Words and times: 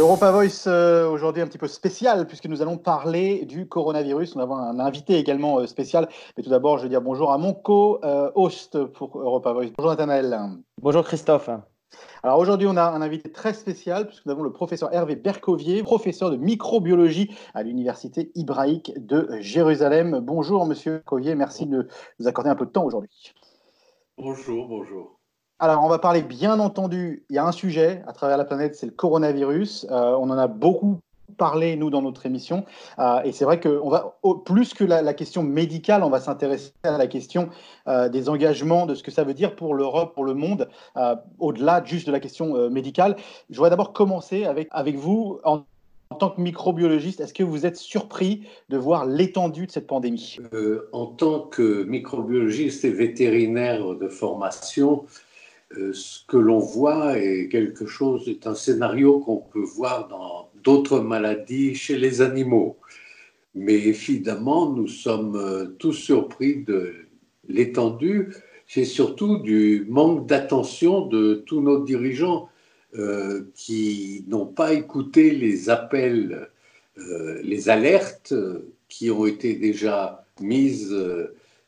Europa 0.00 0.32
Voice, 0.32 0.64
euh, 0.66 1.10
aujourd'hui 1.10 1.42
un 1.42 1.46
petit 1.46 1.58
peu 1.58 1.68
spécial, 1.68 2.26
puisque 2.26 2.46
nous 2.46 2.62
allons 2.62 2.78
parler 2.78 3.44
du 3.44 3.68
coronavirus. 3.68 4.34
Nous 4.34 4.40
avons 4.40 4.56
un 4.56 4.80
invité 4.80 5.18
également 5.18 5.58
euh, 5.58 5.66
spécial. 5.66 6.08
Mais 6.36 6.42
tout 6.42 6.48
d'abord, 6.48 6.78
je 6.78 6.84
veux 6.84 6.88
dire 6.88 7.02
bonjour 7.02 7.32
à 7.32 7.36
mon 7.36 7.52
co-host 7.52 8.82
pour 8.94 9.20
Europa 9.20 9.52
Voice. 9.52 9.68
Bonjour 9.76 9.90
Nathanaël. 9.90 10.40
Bonjour 10.80 11.04
Christophe. 11.04 11.50
Alors 12.22 12.38
aujourd'hui, 12.38 12.66
on 12.66 12.78
a 12.78 12.84
un 12.84 13.02
invité 13.02 13.30
très 13.30 13.52
spécial, 13.52 14.06
puisque 14.06 14.24
nous 14.24 14.32
avons 14.32 14.42
le 14.42 14.52
professeur 14.52 14.90
Hervé 14.94 15.16
Bercovier, 15.16 15.82
professeur 15.82 16.30
de 16.30 16.36
microbiologie 16.38 17.36
à 17.52 17.62
l'Université 17.62 18.32
hébraïque 18.34 18.92
de 18.96 19.28
Jérusalem. 19.40 20.20
Bonjour 20.22 20.64
Monsieur 20.64 20.92
Bercovier, 20.92 21.34
merci 21.34 21.66
de 21.66 21.88
nous 22.18 22.26
accorder 22.26 22.48
un 22.48 22.56
peu 22.56 22.64
de 22.64 22.70
temps 22.70 22.84
aujourd'hui. 22.84 23.34
Bonjour, 24.16 24.66
bonjour. 24.66 25.19
Alors, 25.62 25.84
on 25.84 25.88
va 25.88 25.98
parler, 25.98 26.22
bien 26.22 26.58
entendu, 26.58 27.22
il 27.28 27.36
y 27.36 27.38
a 27.38 27.44
un 27.44 27.52
sujet 27.52 28.02
à 28.06 28.14
travers 28.14 28.38
la 28.38 28.46
planète, 28.46 28.76
c'est 28.76 28.86
le 28.86 28.92
coronavirus. 28.92 29.86
Euh, 29.90 30.16
on 30.18 30.30
en 30.30 30.38
a 30.38 30.46
beaucoup 30.46 31.00
parlé, 31.36 31.76
nous, 31.76 31.90
dans 31.90 32.00
notre 32.00 32.24
émission. 32.24 32.64
Euh, 32.98 33.20
et 33.24 33.32
c'est 33.32 33.44
vrai 33.44 33.60
que 33.60 33.68
on 33.82 33.90
va, 33.90 34.16
plus 34.46 34.72
que 34.72 34.84
la, 34.84 35.12
question 35.12 35.42
médicale, 35.42 36.02
on 36.02 36.08
va 36.08 36.18
s'intéresser 36.18 36.72
à 36.82 36.96
la 36.96 37.06
question 37.06 37.50
euh, 37.88 38.08
des 38.08 38.30
engagements, 38.30 38.86
de 38.86 38.94
ce 38.94 39.02
que 39.02 39.10
ça 39.10 39.22
veut 39.22 39.34
dire 39.34 39.54
pour 39.54 39.74
l'Europe, 39.74 40.14
pour 40.14 40.24
le 40.24 40.32
monde, 40.32 40.66
au-delà 41.38 41.84
juste 41.84 42.06
de 42.06 42.12
la 42.12 42.20
question 42.20 42.70
médicale. 42.70 43.16
Je 43.50 43.56
voudrais 43.56 43.68
d'abord 43.68 43.92
commencer 43.92 44.46
avec, 44.46 44.66
avec 44.70 44.96
vous. 44.96 45.40
En, 45.44 45.64
en 46.08 46.16
tant 46.16 46.30
que 46.30 46.40
microbiologiste, 46.40 47.20
est-ce 47.20 47.34
que 47.34 47.44
vous 47.44 47.66
êtes 47.66 47.76
surpris 47.76 48.42
de 48.68 48.78
voir 48.78 49.04
l'étendue 49.04 49.66
de 49.66 49.70
cette 49.70 49.86
pandémie? 49.86 50.38
En 50.92 51.06
tant 51.06 51.40
que 51.40 51.84
microbiologiste 51.84 52.84
et 52.84 52.90
vétérinaire 52.90 53.94
de 53.94 54.08
formation, 54.08 55.04
euh, 55.78 55.92
ce 55.92 56.24
que 56.26 56.36
l'on 56.36 56.58
voit 56.58 57.18
est 57.18 57.48
quelque 57.48 57.86
chose, 57.86 58.28
est 58.28 58.46
un 58.48 58.56
scénario 58.56 59.20
qu'on 59.20 59.36
peut 59.36 59.60
voir 59.60 60.08
dans 60.08 60.50
d'autres 60.64 61.00
maladies 61.00 61.76
chez 61.76 61.96
les 61.96 62.22
animaux. 62.22 62.76
Mais 63.54 63.74
évidemment, 63.74 64.70
nous 64.70 64.88
sommes 64.88 65.36
euh, 65.36 65.66
tous 65.78 65.92
surpris 65.92 66.64
de 66.64 66.94
l'étendue, 67.48 68.34
c'est 68.66 68.84
surtout 68.84 69.38
du 69.38 69.86
manque 69.88 70.26
d'attention 70.26 71.06
de 71.06 71.42
tous 71.46 71.60
nos 71.60 71.84
dirigeants 71.84 72.48
euh, 72.96 73.44
qui 73.54 74.24
n'ont 74.28 74.46
pas 74.46 74.72
écouté 74.72 75.30
les 75.30 75.70
appels, 75.70 76.48
les 77.42 77.70
alertes 77.70 78.34
qui 78.88 79.10
ont 79.10 79.24
été 79.24 79.54
déjà 79.54 80.26
mises 80.40 80.94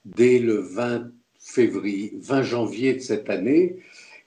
dès 0.05 0.39
le 0.39 0.57
20 0.57 1.11
février, 1.39 2.13
20 2.21 2.43
janvier 2.43 2.95
de 2.95 3.01
cette 3.01 3.31
année 3.31 3.79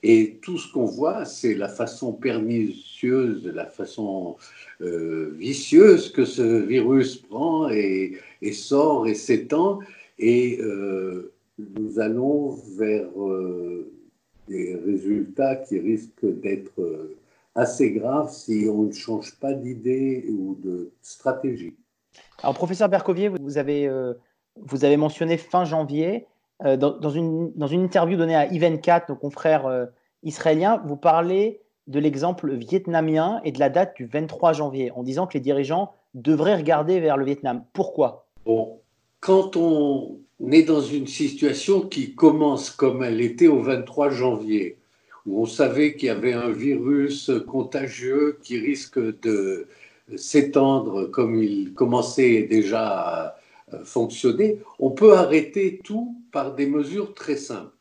et 0.07 0.37
tout 0.43 0.59
ce 0.59 0.71
qu'on 0.71 0.85
voit, 0.85 1.25
c'est 1.25 1.55
la 1.55 1.67
façon 1.67 2.13
pernicieuse, 2.13 3.43
la 3.47 3.65
façon 3.65 4.35
euh, 4.81 5.33
vicieuse 5.35 6.11
que 6.11 6.25
ce 6.25 6.43
virus 6.43 7.15
prend 7.15 7.69
et, 7.69 8.21
sort 8.53 9.07
et 9.07 9.15
s'étend. 9.15 9.79
Et 10.19 10.59
euh, 10.61 11.33
nous 11.57 11.99
allons 11.99 12.51
vers 12.77 13.09
euh, 13.19 13.91
des 14.47 14.75
résultats 14.75 15.55
qui 15.55 15.79
risquent 15.79 16.39
d'être 16.39 17.15
assez 17.55 17.89
graves 17.89 18.31
si 18.31 18.67
on 18.71 18.83
ne 18.83 18.91
change 18.91 19.33
pas 19.39 19.53
d'idée 19.53 20.27
ou 20.29 20.55
de 20.63 20.91
stratégie. 21.01 21.77
Alors, 22.43 22.53
professeur 22.53 22.89
Bercovier, 22.89 23.29
vous 23.29 23.57
avez, 23.57 23.89
vous 24.55 24.85
avez 24.85 24.97
mentionné 24.97 25.37
fin 25.37 25.65
janvier. 25.65 26.27
Euh, 26.63 26.77
dans, 26.77 27.09
une, 27.09 27.51
dans, 27.55 27.67
une, 27.67 27.83
interview 27.83 28.17
donnée 28.17 28.35
à 28.35 28.45
Ivan 28.45 28.77
4, 28.77 29.09
nos 29.09 29.15
confrères 29.15 29.87
israéliens, 30.25 30.81
vous 30.85 30.97
parlez 30.97 31.61
de 31.87 31.99
l'exemple 31.99 32.53
vietnamien 32.53 33.39
et 33.43 33.51
de 33.51 33.59
la 33.59 33.69
date 33.69 33.95
du 33.95 34.05
23 34.05 34.53
janvier, 34.53 34.91
en 34.91 35.03
disant 35.03 35.27
que 35.27 35.35
les 35.35 35.39
dirigeants 35.39 35.93
devraient 36.13 36.55
regarder 36.55 36.99
vers 36.99 37.15
le 37.15 37.25
Vietnam. 37.25 37.63
Pourquoi? 37.73 38.27
Bon, 38.45 38.79
Quand 39.19 39.55
on 39.55 40.19
est 40.51 40.63
dans 40.63 40.81
une 40.81 41.07
situation 41.07 41.81
qui 41.81 42.15
commence 42.15 42.69
comme 42.69 43.03
elle 43.03 43.21
était 43.21 43.47
au 43.47 43.61
23 43.61 44.09
janvier, 44.09 44.77
où 45.25 45.41
on 45.41 45.45
savait 45.45 45.95
qu'il 45.95 46.07
y 46.07 46.11
avait 46.11 46.33
un 46.33 46.49
virus 46.49 47.31
contagieux 47.47 48.37
qui 48.43 48.59
risque 48.59 48.99
de 48.99 49.67
s'étendre 50.15 51.05
comme 51.05 51.41
il 51.41 51.73
commençait 51.73 52.43
déjà 52.43 52.83
à 52.83 53.35
fonctionner, 53.83 54.59
on 54.79 54.91
peut 54.91 55.13
arrêter 55.13 55.79
tout 55.83 56.15
par 56.31 56.53
des 56.53 56.67
mesures 56.67 57.15
très 57.15 57.37
simples. 57.37 57.71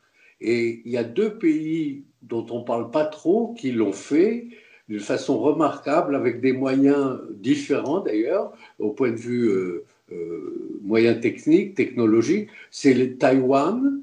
Et 0.46 0.82
il 0.84 0.92
y 0.92 0.98
a 0.98 1.04
deux 1.04 1.38
pays 1.38 2.04
dont 2.20 2.44
on 2.50 2.60
ne 2.60 2.64
parle 2.64 2.90
pas 2.90 3.06
trop 3.06 3.54
qui 3.54 3.72
l'ont 3.72 3.94
fait 3.94 4.48
d'une 4.90 5.00
façon 5.00 5.38
remarquable, 5.38 6.14
avec 6.14 6.42
des 6.42 6.52
moyens 6.52 7.18
différents 7.30 8.00
d'ailleurs, 8.00 8.52
au 8.78 8.90
point 8.90 9.10
de 9.10 9.16
vue 9.16 9.48
euh, 9.48 9.86
euh, 10.12 10.78
moyens 10.82 11.18
techniques, 11.22 11.74
technologiques, 11.74 12.50
c'est 12.70 12.92
le 12.92 13.16
Taïwan 13.16 14.02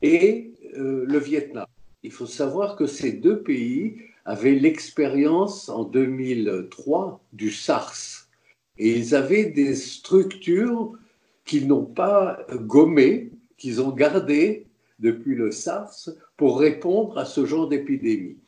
et 0.00 0.50
le 0.74 1.18
Vietnam. 1.18 1.66
Il 2.02 2.10
faut 2.10 2.26
savoir 2.26 2.76
que 2.76 2.86
ces 2.86 3.12
deux 3.12 3.42
pays 3.42 3.98
avaient 4.24 4.54
l'expérience 4.54 5.68
en 5.68 5.84
2003 5.84 7.20
du 7.34 7.50
SARS. 7.50 8.28
Et 8.78 8.96
ils 8.96 9.14
avaient 9.14 9.44
des 9.44 9.74
structures 9.74 10.94
qu'ils 11.44 11.68
n'ont 11.68 11.84
pas 11.84 12.38
gommé, 12.50 13.32
qu'ils 13.58 13.82
ont 13.82 13.90
gardé 13.90 14.64
depuis 15.02 15.34
le 15.34 15.50
SARS 15.50 16.08
pour 16.36 16.60
répondre 16.60 17.18
à 17.18 17.24
ce 17.24 17.44
genre 17.44 17.68
d'épidémie. 17.68 18.38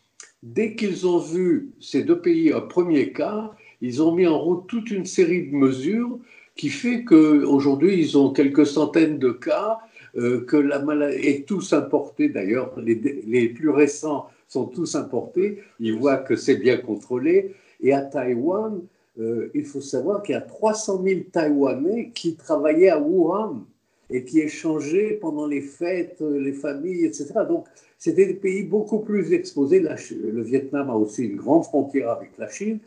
Dès 0.42 0.75
qu'ils 0.75 1.06
ont 1.06 1.19
vu 1.19 1.72
ces 1.81 2.03
deux 2.03 2.20
pays 2.20 2.53
un 2.53 2.60
premier 2.60 3.12
cas, 3.12 3.50
ils 3.81 4.03
ont 4.03 4.15
mis 4.15 4.26
en 4.26 4.38
route 4.38 4.66
toute 4.66 4.91
une 4.91 5.04
série 5.04 5.48
de 5.48 5.54
mesures 5.54 6.19
qui 6.56 6.69
fait 6.69 7.04
qu'aujourd'hui, 7.04 7.98
ils 8.00 8.16
ont 8.16 8.31
quelques 8.31 8.66
centaines 8.66 9.19
de 9.19 9.31
cas, 9.31 9.81
euh, 10.16 10.44
que 10.44 10.56
la 10.56 10.78
maladie 10.78 11.26
est 11.26 11.48
tous 11.48 11.72
importés 11.72 12.28
d'ailleurs, 12.28 12.72
les, 12.78 13.48
plus 13.48 13.71
récents 13.71 14.28
sont 14.47 14.66
tous 14.66 14.94
importés, 14.94 15.62
ils 15.81 15.98
voient 15.98 16.19
que 16.19 16.36
c'est 16.36 16.56
bien 16.56 16.76
contrôlé. 16.76 17.54
Et 17.81 17.92
à 17.92 18.03
Taïwan, 18.03 18.81
euh, 19.19 19.50
il 19.54 19.65
faut 19.65 19.81
savoir 19.81 20.22
qu'il 20.22 20.34
y 20.34 20.38
a 20.38 20.41
300 20.41 21.03
000 21.04 21.21
Taïwanais 21.32 22.12
qui 22.15 22.36
travaillaient 22.36 22.91
à 22.91 23.00
Wuhan 23.00 23.65
et 24.14 24.25
qui 24.25 24.41
échangeaient 24.41 25.19
pendant 25.20 25.47
les 25.47 25.60
fêtes, 25.60 26.19
euh, 26.20 26.38
les 26.41 26.52
familles, 26.52 27.04
etc. 27.04 27.32
Donc, 27.48 27.66
c'était 27.98 28.26
des 28.26 28.34
pays 28.34 28.62
beaucoup 28.62 29.00
plus 29.00 29.32
exposés. 29.32 29.80
le 29.80 30.42
Vietnam 30.42 30.91
a 30.91 30.94
aussi 30.94 31.25
une 31.25 31.36
grande 31.36 31.64
frontière 31.64 32.10
avec 32.10 32.30
la 32.38 32.48
Chine. 32.48 32.78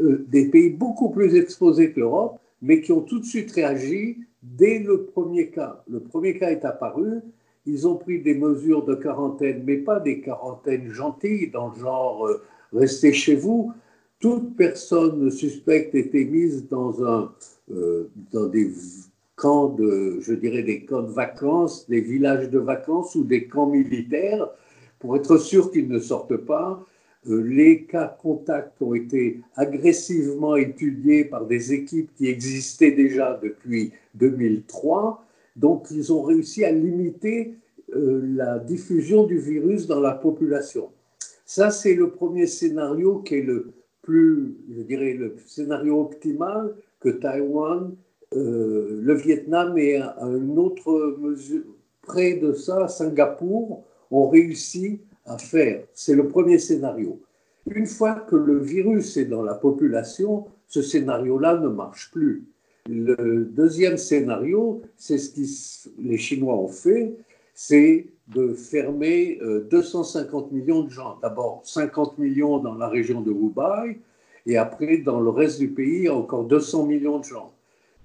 Euh, 0.00 0.24
des 0.28 0.46
pays 0.48 0.70
beaucoup 0.70 1.10
plus 1.10 1.34
exposés 1.36 1.92
que 1.92 2.00
l'Europe, 2.00 2.38
mais 2.62 2.80
qui 2.80 2.92
ont 2.92 3.00
tout 3.00 3.18
de 3.18 3.24
suite 3.24 3.50
réagi 3.52 4.18
dès 4.42 4.78
le 4.78 5.04
premier 5.04 5.50
cas. 5.50 5.82
Le 5.90 6.00
premier 6.00 6.38
cas 6.38 6.50
est 6.50 6.64
apparu. 6.64 7.20
Ils 7.66 7.88
ont 7.88 7.96
pris 7.96 8.20
des 8.20 8.34
mesures 8.34 8.84
de 8.84 8.94
quarantaine, 8.94 9.62
mais 9.66 9.78
pas 9.78 9.98
des 9.98 10.20
quarantaines 10.20 10.90
gentilles, 10.90 11.50
dans 11.50 11.70
le 11.70 11.80
genre 11.80 12.28
restez 12.72 13.12
chez 13.12 13.34
vous 13.34 13.72
toute 14.20 14.56
personne 14.56 15.30
suspecte 15.30 15.94
était 15.94 16.24
mise 16.24 16.68
dans, 16.68 17.04
un, 17.04 17.32
euh, 17.70 18.10
dans 18.32 18.46
des 18.46 18.72
camps 19.36 19.68
de, 19.68 20.18
je 20.20 20.32
dirais, 20.32 20.62
des 20.62 20.84
camps 20.84 21.02
de 21.02 21.12
vacances, 21.12 21.88
des 21.88 22.00
villages 22.00 22.50
de 22.50 22.58
vacances 22.58 23.14
ou 23.14 23.24
des 23.24 23.46
camps 23.46 23.66
militaires 23.66 24.48
pour 24.98 25.16
être 25.16 25.36
sûr 25.36 25.70
qu'ils 25.70 25.88
ne 25.88 25.98
sortent 25.98 26.38
pas. 26.38 26.84
Euh, 27.28 27.42
les 27.42 27.84
cas 27.84 28.16
contacts 28.20 28.80
ont 28.80 28.94
été 28.94 29.40
agressivement 29.54 30.56
étudiés 30.56 31.24
par 31.24 31.44
des 31.46 31.72
équipes 31.72 32.10
qui 32.14 32.28
existaient 32.28 32.92
déjà 32.92 33.38
depuis 33.42 33.92
2003. 34.14 35.22
Donc, 35.54 35.88
ils 35.90 36.12
ont 36.12 36.22
réussi 36.22 36.64
à 36.64 36.72
limiter 36.72 37.54
euh, 37.94 38.22
la 38.34 38.58
diffusion 38.58 39.24
du 39.24 39.38
virus 39.38 39.86
dans 39.86 40.00
la 40.00 40.12
population. 40.12 40.88
Ça, 41.44 41.70
c'est 41.70 41.94
le 41.94 42.10
premier 42.10 42.46
scénario 42.46 43.18
qui 43.18 43.36
est 43.36 43.42
le, 43.42 43.72
plus, 44.06 44.56
je 44.70 44.82
dirais, 44.82 45.12
le 45.14 45.36
scénario 45.46 46.00
optimal 46.00 46.74
que 47.00 47.10
Taïwan, 47.10 47.94
euh, 48.34 49.00
le 49.02 49.14
Vietnam 49.14 49.78
et 49.78 49.96
à 49.96 50.16
une 50.22 50.58
autre 50.58 51.16
mesure, 51.20 51.64
près 52.02 52.34
de 52.34 52.52
ça, 52.52 52.88
Singapour, 52.88 53.84
ont 54.10 54.28
réussi 54.28 55.00
à 55.24 55.38
faire. 55.38 55.84
C'est 55.92 56.14
le 56.14 56.28
premier 56.28 56.58
scénario. 56.58 57.20
Une 57.66 57.86
fois 57.86 58.14
que 58.14 58.36
le 58.36 58.58
virus 58.58 59.16
est 59.16 59.24
dans 59.24 59.42
la 59.42 59.54
population, 59.54 60.46
ce 60.68 60.82
scénario-là 60.82 61.58
ne 61.58 61.68
marche 61.68 62.10
plus. 62.12 62.44
Le 62.88 63.44
deuxième 63.44 63.96
scénario, 63.96 64.82
c'est 64.96 65.18
ce 65.18 65.30
que 65.88 65.90
les 66.00 66.18
Chinois 66.18 66.54
ont 66.54 66.68
fait, 66.68 67.16
c'est 67.54 68.06
de 68.28 68.54
fermer 68.54 69.40
250 69.70 70.46
euh, 70.52 70.54
millions 70.54 70.82
de 70.82 70.90
gens. 70.90 71.18
D'abord 71.20 71.62
50 71.64 72.18
millions 72.18 72.58
dans 72.58 72.74
la 72.74 72.88
région 72.88 73.20
de 73.20 73.32
Hubei 73.32 73.98
et 74.46 74.56
après 74.56 74.98
dans 74.98 75.20
le 75.20 75.30
reste 75.30 75.58
du 75.58 75.68
pays 75.68 76.08
encore 76.08 76.44
200 76.44 76.86
millions 76.86 77.18
de 77.18 77.24
gens. 77.24 77.52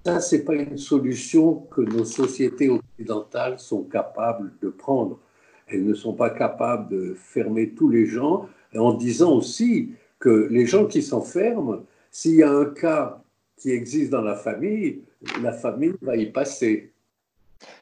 Ça, 0.05 0.19
ce 0.19 0.35
n'est 0.35 0.41
pas 0.41 0.55
une 0.55 0.77
solution 0.77 1.67
que 1.71 1.81
nos 1.81 2.05
sociétés 2.05 2.69
occidentales 2.69 3.59
sont 3.59 3.83
capables 3.83 4.51
de 4.61 4.69
prendre. 4.69 5.19
Elles 5.67 5.85
ne 5.85 5.93
sont 5.93 6.13
pas 6.13 6.31
capables 6.31 6.89
de 6.89 7.13
fermer 7.13 7.69
tous 7.69 7.89
les 7.89 8.07
gens 8.07 8.47
en 8.75 8.93
disant 8.93 9.33
aussi 9.33 9.93
que 10.19 10.47
les 10.49 10.65
gens 10.65 10.85
qui 10.85 11.01
s'enferment, 11.01 11.85
s'il 12.09 12.35
y 12.35 12.43
a 12.43 12.51
un 12.51 12.65
cas 12.65 13.21
qui 13.57 13.71
existe 13.71 14.11
dans 14.11 14.21
la 14.21 14.35
famille, 14.35 15.01
la 15.41 15.51
famille 15.51 15.93
va 16.01 16.15
y 16.15 16.25
passer. 16.25 16.91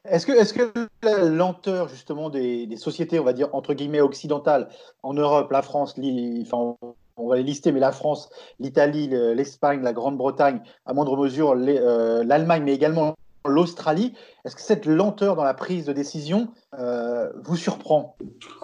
Est-ce 0.04 0.26
que, 0.26 0.34
est 0.34 0.54
que, 0.54 0.88
la 1.02 1.24
lenteur 1.24 1.88
justement 1.88 2.30
des, 2.30 2.68
sociétés, 2.76 3.18
on 3.20 3.24
va 3.24 3.34
dire 3.34 3.50
entre 3.54 3.74
guillemets 3.74 4.02
occidentales, 4.02 4.68
en 5.04 5.14
Europe, 5.14 5.52
la 5.52 5.62
France, 5.62 5.96
enfin, 5.98 6.76
on 7.20 7.28
va 7.28 7.38
les 7.38 7.44
lister, 7.44 7.72
mais 7.72 7.80
la 7.80 7.92
France, 7.92 8.30
l'Italie, 8.60 9.10
l'Espagne, 9.10 9.82
la 9.84 9.94
Grande-Bretagne, 9.94 10.62
à 10.86 10.94
moindre 10.94 11.18
mesure 11.18 11.56
euh, 11.58 12.24
l'Allemagne, 12.24 12.64
mais 12.66 12.74
également 12.74 13.16
l'Australie, 13.46 14.14
est-ce 14.46 14.56
que 14.56 14.62
cette 14.62 14.86
lenteur 14.86 15.36
dans 15.36 15.44
la 15.44 15.54
prise 15.54 15.86
de 15.86 15.94
décision 15.94 16.50
euh, 16.78 17.30
vous 17.44 17.56
surprend? 17.56 18.16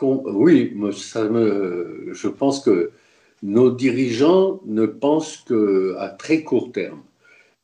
Oui, 0.01 0.75
ça 0.93 1.23
me, 1.23 2.09
je 2.11 2.27
pense 2.27 2.59
que 2.59 2.91
nos 3.43 3.71
dirigeants 3.71 4.59
ne 4.65 4.85
pensent 4.85 5.37
qu'à 5.47 6.09
très 6.09 6.43
court 6.43 6.71
terme. 6.71 7.01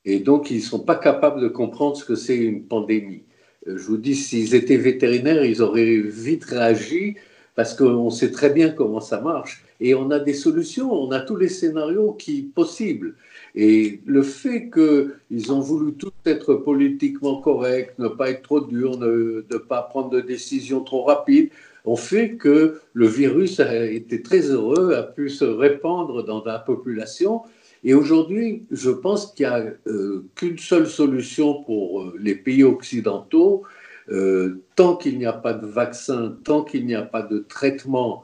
Et 0.06 0.20
donc, 0.20 0.50
ils 0.50 0.58
ne 0.58 0.64
sont 0.64 0.80
pas 0.80 0.96
capables 0.96 1.42
de 1.42 1.48
comprendre 1.48 1.96
ce 1.96 2.06
que 2.06 2.16
c'est 2.16 2.38
une 2.38 2.64
pandémie. 2.64 3.24
Euh, 3.68 3.78
je 3.78 3.84
vous 3.84 3.98
dis, 3.98 4.16
s'ils 4.16 4.56
étaient 4.56 4.78
vétérinaires, 4.78 5.46
ils 5.46 5.62
auraient 5.62 5.98
vite 5.98 6.46
réagi 6.46 7.16
parce 7.56 7.76
qu'on 7.76 8.10
sait 8.10 8.32
très 8.32 8.50
bien 8.50 8.70
comment 8.70 9.02
ça 9.02 9.22
marche. 9.22 9.64
Et 9.82 9.96
on 9.96 10.12
a 10.12 10.20
des 10.20 10.36
solutions, 10.36 10.94
on 10.94 11.12
a 11.12 11.20
tous 11.20 11.36
les 11.36 11.50
scénarios 11.50 12.14
qui 12.14 12.44
possibles. 12.44 13.16
Et 13.56 14.00
le 14.06 14.22
fait 14.22 14.70
qu'ils 14.70 15.52
ont 15.52 15.60
voulu 15.60 15.94
tout 15.94 16.14
être 16.26 16.54
politiquement 16.54 17.42
corrects, 17.42 17.98
ne 17.98 18.08
pas 18.08 18.30
être 18.30 18.44
trop 18.44 18.62
durs, 18.62 18.98
ne, 19.00 19.42
pas 19.58 19.82
prendre 19.82 20.12
de 20.12 20.22
décisions 20.22 20.82
trop 20.82 21.04
rapides, 21.04 21.50
ont 21.84 21.96
fait 21.96 22.36
que 22.36 22.80
le 22.94 23.08
virus 23.08 23.60
a 23.60 23.86
été 23.86 24.22
très 24.22 24.52
heureux, 24.52 24.94
a 24.94 25.02
pu 25.02 25.30
se 25.30 25.46
répandre 25.46 26.24
dans 26.24 26.44
la 26.44 26.60
population. 26.60 27.42
Et 27.84 27.96
aujourd'hui, 27.96 28.68
je 28.70 28.92
pense 28.92 29.34
qu'il 29.34 29.48
n'y 29.48 29.52
a 29.52 29.74
euh, 29.88 30.24
qu'une 30.36 30.60
seule 30.60 30.86
solution 30.86 31.64
pour 31.64 32.04
euh, 32.04 32.14
les 32.20 32.36
pays 32.36 32.64
occidentaux. 32.64 33.64
Euh, 34.10 34.62
tant 34.76 34.96
qu'il 34.96 35.18
n'y 35.18 35.26
a 35.26 35.34
pas 35.34 35.54
de 35.54 35.66
vaccin, 35.66 36.38
tant 36.44 36.64
qu'il 36.64 36.86
n'y 36.86 36.96
a 36.96 37.02
pas 37.02 37.24
de 37.24 37.40
traitement 37.40 38.24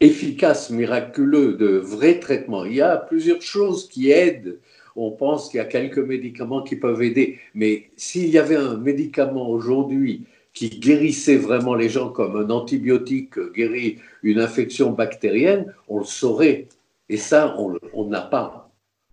efficace, 0.00 0.70
miraculeux, 0.70 1.54
de 1.54 1.76
vrais 1.76 2.18
traitements, 2.18 2.64
il 2.64 2.74
y 2.74 2.80
a 2.80 2.96
plusieurs 2.96 3.42
choses 3.42 3.88
qui 3.88 4.10
aident. 4.10 4.58
On 4.96 5.10
pense 5.12 5.48
qu'il 5.48 5.58
y 5.58 5.60
a 5.60 5.66
quelques 5.66 5.98
médicaments 5.98 6.62
qui 6.62 6.76
peuvent 6.76 7.02
aider, 7.02 7.38
mais 7.54 7.90
s'il 7.96 8.28
y 8.28 8.38
avait 8.38 8.56
un 8.56 8.76
médicament 8.76 9.48
aujourd'hui 9.48 10.24
qui 10.52 10.68
guérissait 10.68 11.36
vraiment 11.36 11.74
les 11.74 11.88
gens 11.88 12.10
comme 12.10 12.36
un 12.36 12.50
antibiotique 12.50 13.38
guérit 13.54 13.98
une 14.22 14.40
infection 14.40 14.90
bactérienne, 14.90 15.72
on 15.88 15.98
le 15.98 16.04
saurait. 16.04 16.66
Et 17.08 17.16
ça, 17.16 17.56
on 17.94 18.04
n'a 18.06 18.20
pas. 18.20 18.70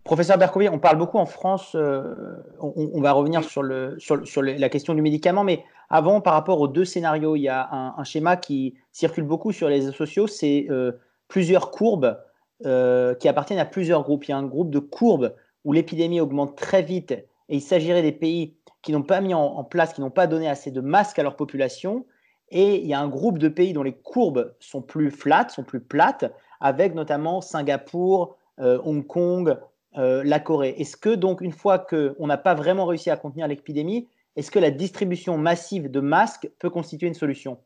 Professeur 0.07 0.37
Bercovier, 0.37 0.69
on 0.69 0.79
parle 0.79 0.97
beaucoup 0.97 1.17
en 1.17 1.25
France, 1.25 1.73
euh, 1.75 2.15
on, 2.61 3.01
va 3.01 3.11
revenir 3.11 3.43
sur, 3.43 3.61
sur, 3.97 4.41
la 4.41 4.69
question 4.69 4.93
du 4.93 5.01
médicament, 5.01 5.43
mais 5.43 5.63
avant, 5.89 6.19
par 6.19 6.33
rapport 6.33 6.59
aux 6.59 6.67
deux 6.67 6.85
scénarios, 6.85 7.35
il 7.35 7.41
y 7.41 7.49
a 7.49 7.69
un, 7.97 8.03
schéma 8.03 8.35
qui 8.35 8.75
circule 8.91 9.23
beaucoup 9.23 9.53
sur 9.53 9.69
les 9.69 9.91
sociaux, 9.91 10.27
c'est 10.27 10.67
euh, 10.69 10.91
plusieurs 11.29 11.71
courbes 11.71 12.19
euh, 12.65 13.15
qui 13.15 13.27
appartiennent 13.27 13.59
à 13.59 13.65
plusieurs 13.65 14.03
groupes. 14.03 14.25
Il 14.25 14.31
y 14.31 14.33
a 14.33 14.37
un 14.37 14.45
groupe 14.45 14.69
de 14.69 14.79
courbes 14.79 15.33
où 15.63 15.71
l'épidémie 15.71 16.19
augmente 16.19 16.57
très 16.57 16.81
vite 16.81 17.11
et 17.11 17.55
il 17.55 17.61
s'agirait 17.61 18.01
des 18.01 18.11
pays 18.11 18.57
qui 18.81 18.91
n'ont 18.91 19.03
pas 19.03 19.21
mis 19.21 19.33
en, 19.33 19.63
place, 19.63 19.93
qui 19.93 20.01
n'ont 20.01 20.11
pas 20.11 20.27
donné 20.27 20.49
assez 20.49 20.71
de 20.71 20.81
masques 20.81 21.19
à 21.19 21.23
leur 21.23 21.35
population. 21.35 22.05
Et 22.49 22.81
il 22.81 22.87
y 22.87 22.93
a 22.93 22.99
un 22.99 23.07
groupe 23.07 23.37
de 23.37 23.49
pays 23.49 23.73
dont 23.73 23.83
les 23.83 23.95
courbes 23.95 24.53
sont 24.59 24.81
plus 24.81 25.11
flattes, 25.11 25.51
sont 25.51 25.63
plus 25.63 25.81
plates, 25.81 26.31
avec 26.59 26.95
notamment 26.95 27.41
Singapour, 27.41 28.37
euh, 28.59 28.79
Hong 28.83 29.05
Kong, 29.05 29.57
la 29.95 30.39
Corée. 30.39 30.75
Est-ce 30.77 30.95
que 30.95 31.09
donc 31.09 31.41
une 31.41 31.51
fois 31.51 31.79
qu'on 31.79 32.27
n'a 32.27 32.37
pas 32.37 32.53
vraiment 32.53 32.85
réussi 32.85 33.09
à 33.09 33.17
contenir 33.17 33.47
l'épidémie, 33.47 34.07
est-ce 34.37 34.51
que 34.51 34.59
la 34.59 34.71
distribution 34.71 35.37
massive 35.37 35.91
de 35.91 35.99
masques 35.99 36.49
peut 36.59 36.69
constituer 36.69 37.07
une 37.07 37.13
solution? 37.13 37.57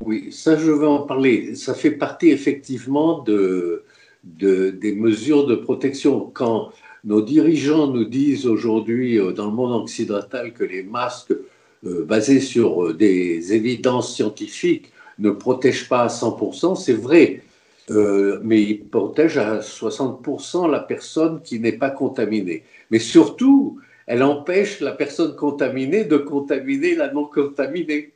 Oui, 0.00 0.32
ça 0.32 0.56
je 0.56 0.70
vais 0.70 0.86
en 0.86 1.02
parler. 1.02 1.54
Ça 1.54 1.74
fait 1.74 1.90
partie 1.90 2.30
effectivement 2.30 3.22
de, 3.22 3.84
des 4.24 4.94
mesures 4.94 5.46
de 5.46 5.56
protection. 5.56 6.30
Quand 6.32 6.70
nos 7.04 7.20
dirigeants 7.20 7.88
nous 7.88 8.04
disent 8.04 8.46
aujourd'hui 8.46 9.18
euh, 9.18 9.32
dans 9.32 9.46
le 9.46 9.52
monde 9.52 9.82
occidental 9.82 10.52
que 10.52 10.64
les 10.64 10.82
masques 10.82 11.34
basés 11.82 12.40
sur 12.40 12.94
des 12.94 13.52
évidences 13.52 14.16
scientifiques 14.16 14.90
ne 15.18 15.30
protègent 15.30 15.88
pas 15.88 16.02
à 16.02 16.06
100%, 16.08 16.74
c'est 16.74 16.94
vrai. 16.94 17.42
Euh, 17.90 18.40
mais 18.42 18.62
il 18.62 18.84
protège 18.84 19.38
à 19.38 19.60
60% 19.60 20.68
la 20.68 20.80
personne 20.80 21.40
qui 21.42 21.60
n'est 21.60 21.72
pas 21.72 21.90
contaminée. 21.90 22.64
Mais 22.90 22.98
surtout, 22.98 23.78
elle 24.06 24.22
empêche 24.22 24.80
la 24.80 24.92
personne 24.92 25.34
contaminée 25.36 26.04
de 26.04 26.16
contaminer 26.16 26.94
la 26.94 27.12
non 27.12 27.24
contaminée. 27.24 28.12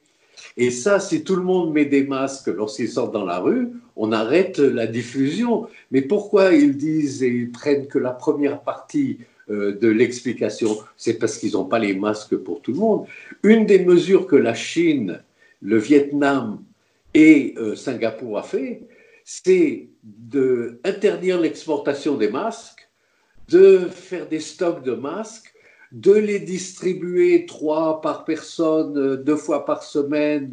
Et 0.57 0.71
ça, 0.71 1.01
si 1.01 1.23
tout 1.25 1.37
le 1.37 1.43
monde 1.43 1.73
met 1.73 1.85
des 1.85 2.05
masques 2.05 2.49
lorsqu'ils 2.49 2.89
sortent 2.89 3.13
dans 3.13 3.25
la 3.25 3.39
rue, 3.39 3.69
on 3.97 4.13
arrête 4.13 4.59
la 4.59 4.87
diffusion. 4.87 5.69
Mais 5.91 6.03
pourquoi 6.03 6.55
ils 6.55 6.77
disent 6.77 7.23
et 7.23 7.29
ils 7.29 7.51
prennent 7.51 7.87
que 7.87 7.99
la 7.99 8.11
première 8.11 8.61
partie 8.63 9.19
euh, 9.51 9.79
de 9.79 9.89
l'explication? 9.89 10.79
C'est 10.97 11.19
parce 11.19 11.39
qu'ils 11.39 11.53
n'ont 11.53 11.65
pas 11.65 11.79
les 11.79 11.95
masques 11.95 12.37
pour 12.37 12.63
tout 12.63 12.73
le 12.73 12.79
monde. 12.79 13.07
Une 13.43 13.67
des 13.67 13.85
mesures 13.85 14.27
que 14.27 14.37
la 14.37 14.55
Chine, 14.55 15.23
le 15.61 15.79
Vietnam 15.79 16.63
et 17.15 17.55
euh, 17.59 17.75
Singapour 17.75 18.39
a 18.39 18.43
fait, 18.43 18.83
c'est 19.25 19.89
d'interdire 20.03 21.41
l'exportation 21.41 22.17
des 22.17 22.29
masques, 22.29 22.89
de 23.49 23.79
faire 23.79 24.29
des 24.29 24.41
stocks 24.41 24.83
de 24.83 24.93
masques, 24.93 25.53
de 25.93 26.13
les 26.13 26.39
distribuer 26.39 27.47
trois 27.47 28.01
par 28.01 28.25
personne, 28.25 29.17
deux 29.17 29.37
fois 29.37 29.65
par 29.65 29.83
semaine, 29.83 30.51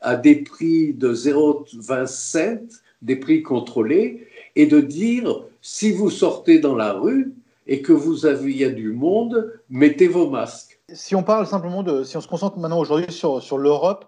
à 0.00 0.16
des 0.16 0.36
prix 0.36 0.92
de 0.92 1.14
0,20 1.14 2.06
cents, 2.06 2.78
des 3.02 3.16
prix 3.16 3.42
contrôlés, 3.42 4.26
et 4.54 4.66
de 4.66 4.80
dire, 4.80 5.44
si 5.60 5.92
vous 5.92 6.10
sortez 6.10 6.58
dans 6.58 6.74
la 6.74 6.92
rue 6.92 7.34
et 7.66 7.82
que 7.82 7.92
vous 7.92 8.26
avez, 8.26 8.52
y 8.52 8.64
a 8.64 8.70
du 8.70 8.92
monde, 8.92 9.52
mettez 9.68 10.08
vos 10.08 10.28
masques. 10.28 10.80
Si 10.92 11.14
on 11.14 11.22
parle 11.22 11.46
simplement 11.46 11.82
de, 11.82 12.04
si 12.04 12.16
on 12.16 12.20
se 12.20 12.28
concentre 12.28 12.58
maintenant 12.58 12.78
aujourd'hui 12.78 13.12
sur, 13.12 13.42
sur 13.42 13.58
l'Europe, 13.58 14.06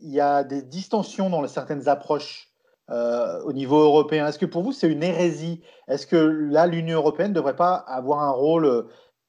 il 0.00 0.10
y 0.10 0.20
a 0.20 0.44
des 0.44 0.62
distensions 0.62 1.30
dans 1.30 1.46
certaines 1.46 1.88
approches 1.88 2.50
euh, 2.90 3.42
au 3.42 3.52
niveau 3.52 3.78
européen. 3.78 4.26
Est-ce 4.26 4.38
que 4.38 4.46
pour 4.46 4.62
vous, 4.62 4.72
c'est 4.72 4.88
une 4.88 5.02
hérésie? 5.02 5.62
Est-ce 5.88 6.06
que 6.06 6.16
là, 6.16 6.66
l'Union 6.66 6.98
européenne 6.98 7.30
ne 7.30 7.34
devrait 7.34 7.56
pas 7.56 7.74
avoir 7.74 8.22
un 8.22 8.30
rôle 8.30 8.64
euh, 8.66 8.82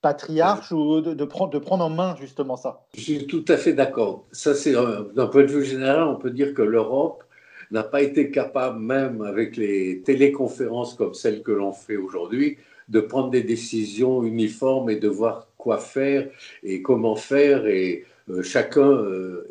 patriarche 0.08 0.72
ou 0.72 1.02
de, 1.02 1.26
prendre, 1.26 1.52
de 1.52 1.60
prendre 1.60 1.84
en 1.84 1.90
main 1.90 2.16
justement 2.20 2.56
ça 2.56 2.86
Je 2.96 3.02
suis 3.02 3.28
tout 3.28 3.44
à 3.50 3.58
fait 3.58 3.74
d'accord. 3.74 4.26
Ça, 4.32 4.54
c'est 4.54 4.72
d'un 4.72 5.28
point 5.28 5.44
de 5.44 5.52
vue 5.58 5.66
général, 5.66 6.04
on 6.04 6.16
peut 6.16 6.32
dire 6.32 6.54
que 6.54 6.62
l'Europe 6.62 7.24
n'a 7.72 7.84
pas 7.84 8.02
été 8.02 8.32
capable, 8.32 8.80
même 8.80 9.22
avec 9.22 9.58
les 9.58 10.02
téléconférences 10.06 10.94
comme 10.94 11.14
celles 11.14 11.42
que 11.44 11.52
l'on 11.52 11.74
fait 11.74 11.98
aujourd'hui, 11.98 12.58
de 12.88 13.02
prendre 13.02 13.30
des 13.30 13.44
décisions 13.44 14.24
uniformes 14.24 14.90
et 14.90 14.96
de 14.96 15.10
voir 15.10 15.48
quoi 15.58 15.78
faire 15.78 16.30
et 16.64 16.82
comment 16.82 17.18
faire. 17.18 17.68
Et 17.68 18.06
euh, 18.30 18.42
chacun 18.44 18.90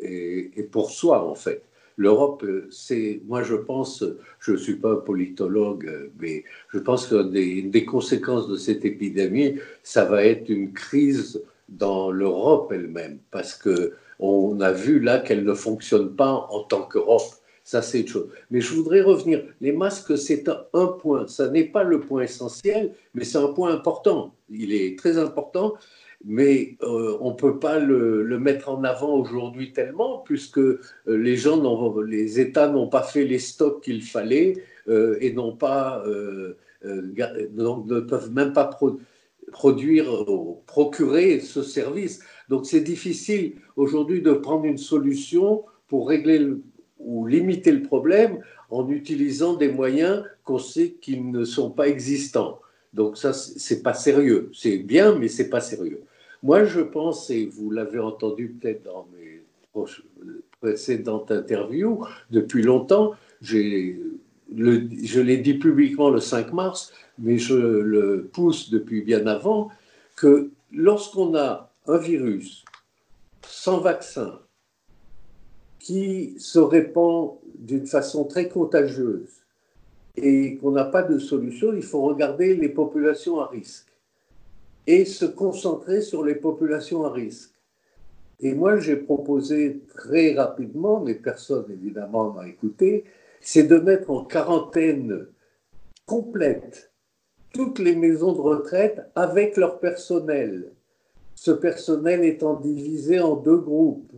est 0.01 0.69
pour 0.71 0.89
soi, 0.89 1.23
en 1.23 1.35
fait 1.35 1.66
l'Europe, 1.97 2.45
c'est, 2.69 3.21
moi 3.27 3.43
je 3.43 3.55
pense, 3.55 4.03
je 4.39 4.53
ne 4.53 4.57
suis 4.57 4.75
pas 4.75 4.93
un 4.93 4.97
politologue, 4.97 6.11
mais 6.19 6.43
je 6.69 6.79
pense 6.79 7.07
que 7.07 7.23
des, 7.23 7.63
des 7.63 7.85
conséquences 7.85 8.47
de 8.47 8.55
cette 8.55 8.85
épidémie, 8.85 9.55
ça 9.83 10.05
va 10.05 10.23
être 10.23 10.47
une 10.49 10.71
crise 10.71 11.43
dans 11.67 12.11
l'Europe 12.11 12.71
elle-même, 12.71 13.19
parce 13.31 13.53
que 13.53 13.93
on 14.19 14.59
a 14.61 14.71
vu 14.71 14.99
là 14.99 15.19
qu'elle 15.19 15.43
ne 15.43 15.53
fonctionne 15.53 16.15
pas 16.15 16.47
en 16.49 16.61
tant 16.63 16.83
qu'Europe. 16.83 17.21
Ça, 17.63 17.81
c'est 17.81 18.01
une 18.01 18.07
chose. 18.07 18.29
Mais 18.49 18.61
je 18.61 18.73
voudrais 18.73 19.01
revenir. 19.01 19.43
Les 19.59 19.73
masques, 19.73 20.17
c'est 20.17 20.49
un 20.73 20.87
point. 20.87 21.27
Ça 21.27 21.49
n'est 21.49 21.65
pas 21.65 21.83
le 21.83 21.99
point 21.99 22.23
essentiel, 22.23 22.93
mais 23.13 23.25
c'est 23.25 23.37
un 23.37 23.49
point 23.49 23.73
important. 23.73 24.33
Il 24.49 24.73
est 24.73 24.97
très 24.97 25.17
important 25.17 25.73
mais 26.25 26.77
euh, 26.83 27.17
on 27.21 27.31
ne 27.31 27.35
peut 27.35 27.59
pas 27.59 27.79
le, 27.79 28.23
mettre 28.39 28.69
en 28.69 28.83
avant 28.83 29.13
aujourd'hui 29.15 29.71
tellement, 29.73 30.19
puisque 30.19 30.57
euh, 30.59 30.81
les 31.05 31.37
gens, 31.37 31.61
les 32.01 32.39
États 32.39 32.69
n'ont 32.69 32.89
pas 32.89 33.03
fait 33.03 33.25
les 33.25 33.39
stocks 33.39 33.83
qu'il 33.83 34.03
fallait 34.03 34.63
euh, 34.87 35.17
et 35.21 35.33
n'ont 35.33 35.55
pas, 35.55 36.03
ne 36.83 37.99
peuvent 37.99 38.31
même 38.31 38.53
pas 38.53 38.69
produire 39.51 40.29
ou 40.29 40.61
procurer 40.65 41.39
ce 41.39 41.61
service. 41.63 42.19
Donc 42.49 42.65
c'est 42.65 42.81
difficile 42.81 43.55
aujourd'hui 43.75 44.21
de 44.21 44.33
prendre 44.33 44.65
une 44.65 44.77
solution 44.77 45.63
pour 45.87 46.09
régler 46.09 46.47
ou 46.99 47.25
limiter 47.25 47.71
le 47.71 47.83
problème 47.83 48.39
en 48.69 48.89
utilisant 48.89 49.55
des 49.55 49.69
moyens 49.69 50.23
qu'on 50.43 50.59
sait 50.59 50.91
qu'ils 51.01 51.31
ne 51.31 51.45
sont 51.45 51.71
pas 51.71 51.87
existants. 51.87 52.59
Donc 52.93 53.17
ça, 53.17 53.33
c'est 53.33 53.83
pas 53.83 53.93
sérieux. 53.93 54.49
C'est 54.53 54.77
bien, 54.77 55.15
mais 55.15 55.27
c'est 55.27 55.49
pas 55.49 55.61
sérieux. 55.61 56.01
Moi, 56.43 56.65
je 56.65 56.81
pense, 56.81 57.29
et 57.29 57.45
vous 57.47 57.71
l'avez 57.71 57.99
entendu 57.99 58.49
peut-être 58.49 58.83
dans 58.83 59.07
mes 59.13 59.43
précédentes 60.61 61.31
interviews, 61.31 62.05
depuis 62.31 62.63
longtemps, 62.63 63.13
je 63.41 65.19
l'ai 65.21 65.37
dit 65.37 65.53
publiquement 65.55 66.09
le 66.09 66.19
5 66.19 66.53
mars, 66.53 66.93
mais 67.19 67.37
je 67.37 67.55
le 67.55 68.29
pousse 68.31 68.69
depuis 68.69 69.01
bien 69.01 69.25
avant, 69.27 69.69
que 70.15 70.51
lorsqu'on 70.71 71.35
a 71.35 71.71
un 71.87 71.97
virus 71.97 72.65
sans 73.45 73.79
vaccin 73.79 74.39
qui 75.79 76.35
se 76.39 76.59
répand 76.59 77.37
d'une 77.57 77.87
façon 77.87 78.25
très 78.25 78.49
contagieuse 78.49 79.29
et 80.15 80.57
qu'on 80.57 80.71
n'a 80.71 80.85
pas 80.85 81.03
de 81.03 81.17
solution, 81.19 81.73
il 81.73 81.83
faut 81.83 82.01
regarder 82.01 82.55
les 82.55 82.69
populations 82.69 83.39
à 83.39 83.47
risque 83.47 83.86
et 84.87 85.05
se 85.05 85.25
concentrer 85.25 86.01
sur 86.01 86.23
les 86.23 86.35
populations 86.35 87.05
à 87.05 87.11
risque. 87.11 87.53
Et 88.39 88.53
moi, 88.53 88.77
j'ai 88.77 88.95
proposé 88.95 89.81
très 89.93 90.33
rapidement, 90.33 91.01
mais 91.01 91.15
personne 91.15 91.65
évidemment 91.69 92.31
m'a 92.31 92.47
écouté, 92.47 93.03
c'est 93.41 93.63
de 93.63 93.77
mettre 93.77 94.09
en 94.11 94.23
quarantaine 94.23 95.27
complète 96.05 96.91
toutes 97.53 97.79
les 97.79 97.95
maisons 97.95 98.33
de 98.33 98.41
retraite 98.41 99.01
avec 99.15 99.57
leur 99.57 99.79
personnel. 99.79 100.71
Ce 101.35 101.51
personnel 101.51 102.23
étant 102.23 102.55
divisé 102.55 103.19
en 103.19 103.35
deux 103.35 103.57
groupes. 103.57 104.11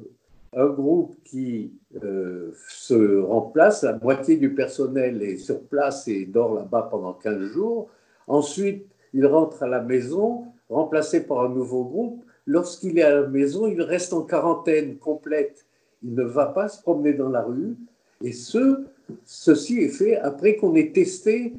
Un 0.56 0.68
groupe 0.68 1.16
qui 1.24 1.74
euh, 2.04 2.52
se 2.68 3.20
remplace, 3.20 3.84
la 3.84 3.98
moitié 3.98 4.38
du 4.38 4.54
personnel 4.56 5.22
est 5.22 5.38
sur 5.38 5.62
place 5.62 6.08
et 6.08 6.26
dort 6.26 6.56
là-bas 6.56 6.88
pendant 6.90 7.14
15 7.14 7.42
jours. 7.44 7.90
Ensuite, 8.28 8.88
il 9.14 9.26
rentre 9.26 9.64
à 9.64 9.68
la 9.68 9.82
maison, 9.82 10.46
remplacé 10.70 11.26
par 11.26 11.42
un 11.42 11.50
nouveau 11.50 11.84
groupe. 11.84 12.24
Lorsqu'il 12.46 12.98
est 13.00 13.04
à 13.04 13.22
la 13.22 13.28
maison, 13.28 13.68
il 13.68 13.82
reste 13.82 14.14
en 14.14 14.22
quarantaine 14.22 14.98
complète. 14.98 15.66
Il 16.04 16.16
ne 16.16 16.24
va 16.24 16.48
pas 16.48 16.70
se 16.70 16.82
promener 16.82 17.14
dans 17.14 17.30
la 17.30 17.42
rue. 17.42 17.76
Et 18.24 18.32
ce, 18.32 18.86
ceci 19.26 19.80
est 19.80 19.90
fait 19.90 20.18
après 20.18 20.56
qu'on 20.56 20.76
ait 20.76 20.92
testé 20.92 21.54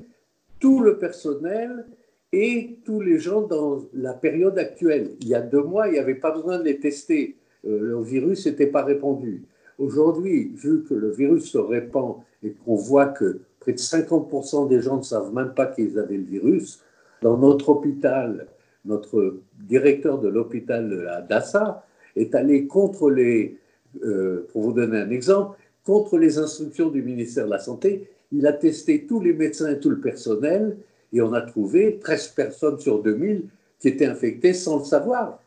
tout 0.59 0.81
le 0.81 0.99
personnel 0.99 1.87
et 2.33 2.79
tous 2.85 3.01
les 3.01 3.19
gens 3.19 3.43
dans 3.43 3.83
la 3.93 4.13
période 4.13 4.59
actuelle. 4.59 5.13
Il 5.21 5.29
y 5.29 5.35
a 5.35 5.41
deux 5.41 5.63
mois, 5.63 5.89
il 5.89 5.95
n'y 5.95 5.99
avait 5.99 6.15
pas 6.15 6.31
besoin 6.31 6.59
de 6.59 6.65
les 6.65 6.79
tester. 6.79 7.37
Euh, 7.67 7.79
le 7.81 8.03
virus 8.03 8.47
n'était 8.47 8.67
pas 8.67 8.85
répandu. 8.85 9.45
Aujourd'hui, 9.79 10.53
vu 10.55 10.85
que 10.85 10.95
le 10.95 11.11
virus 11.11 11.51
se 11.51 11.59
répand 11.59 12.17
et 12.43 12.51
qu'on 12.51 12.77
voit 12.77 13.07
que 13.07 13.41
près 13.59 13.73
de 13.73 13.79
50% 13.79 14.69
des 14.69 14.81
gens 14.81 14.99
ne 14.99 15.03
savent 15.03 15.35
même 15.35 15.55
pas 15.55 15.67
qu'ils 15.67 15.99
avaient 15.99 16.17
le 16.17 16.25
virus, 16.25 16.83
dans 17.23 17.37
notre 17.37 17.71
hôpital, 17.71 18.47
notre 18.85 19.37
directeur 19.59 20.19
de 20.19 20.29
l'hôpital 20.29 21.09
à 21.09 21.21
Dassa 21.21 21.85
est 22.17 22.35
allé 22.35 22.67
contre 22.67 23.11
les, 23.11 23.59
euh, 24.05 24.47
pour 24.53 24.63
vous 24.63 24.73
donner 24.73 24.99
un 24.99 25.11
exemple, 25.11 25.59
contre 25.85 26.19
les 26.19 26.39
instructions 26.39 26.89
du 26.89 27.03
ministère 27.03 27.47
de 27.47 27.51
la 27.51 27.59
Santé. 27.59 28.09
Il 28.33 28.47
a 28.47 28.53
testé 28.53 29.07
tous 29.07 29.21
les 29.21 29.33
médecins 29.33 29.71
et 29.71 29.81
tout 29.81 29.91
le 29.91 30.01
personnel 30.01 30.77
et 31.13 31.21
on 31.21 31.33
a 31.33 31.41
trouvé 31.41 31.99
13 31.99 32.29
personnes 32.29 32.79
sur 32.79 33.03
2000 33.03 33.45
qui 33.79 33.89
étaient 33.89 34.07
infectées 34.07 34.55
sans 34.55 34.79
le 34.79 34.85
savoir. 34.85 35.41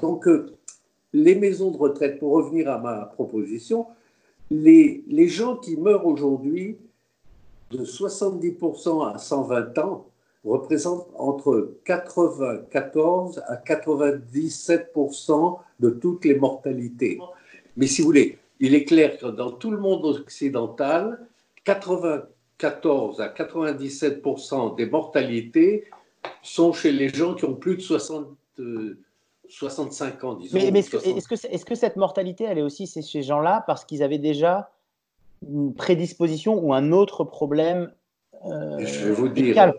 Donc, 0.00 0.28
euh, 0.28 0.52
les 1.12 1.34
maisons 1.34 1.70
de 1.72 1.76
retraite, 1.76 2.20
pour 2.20 2.32
revenir 2.32 2.70
à 2.70 2.78
ma 2.78 3.06
proposition, 3.06 3.86
les, 4.50 5.02
les 5.08 5.28
gens 5.28 5.56
qui 5.56 5.76
meurent 5.76 6.06
aujourd'hui 6.06 6.76
de 7.72 7.84
70% 7.84 9.14
à 9.14 9.18
120 9.18 9.78
ans 9.78 10.06
représentent 10.44 11.08
entre 11.16 11.74
94 11.84 13.42
à 13.46 13.56
97% 13.56 15.58
de 15.80 15.90
toutes 15.90 16.24
les 16.24 16.34
mortalités. 16.34 17.18
Mais 17.76 17.86
si 17.86 18.00
vous 18.00 18.06
voulez, 18.06 18.38
il 18.58 18.74
est 18.74 18.84
clair 18.84 19.18
que 19.18 19.26
dans 19.26 19.52
tout 19.52 19.70
le 19.70 19.78
monde 19.78 20.04
occidental, 20.04 21.26
94 21.64 23.20
à 23.20 23.28
97% 23.28 24.76
des 24.76 24.86
mortalités 24.86 25.84
sont 26.42 26.72
chez 26.72 26.92
les 26.92 27.08
gens 27.08 27.34
qui 27.34 27.44
ont 27.44 27.54
plus 27.54 27.76
de 27.76 27.82
60, 27.82 28.26
65 29.48 30.24
ans, 30.24 30.34
disons. 30.34 30.58
Mais, 30.58 30.78
est-ce 30.78 31.28
que, 31.28 31.46
est 31.46 31.64
que, 31.64 31.74
cette 31.74 31.96
mortalité, 31.96 32.44
elle 32.44 32.58
est 32.58 32.62
aussi 32.62 32.86
chez 32.86 33.02
ces 33.02 33.22
gens-là 33.22 33.64
parce 33.66 33.84
qu'ils 33.84 34.02
avaient 34.02 34.18
déjà 34.18 34.70
une 35.42 35.74
prédisposition 35.74 36.58
ou 36.58 36.74
un 36.74 36.92
autre 36.92 37.24
problème 37.24 37.92
euh, 38.46 38.78
Je 38.80 39.08
vais 39.08 39.12
vous 39.12 39.28
dire, 39.28 39.72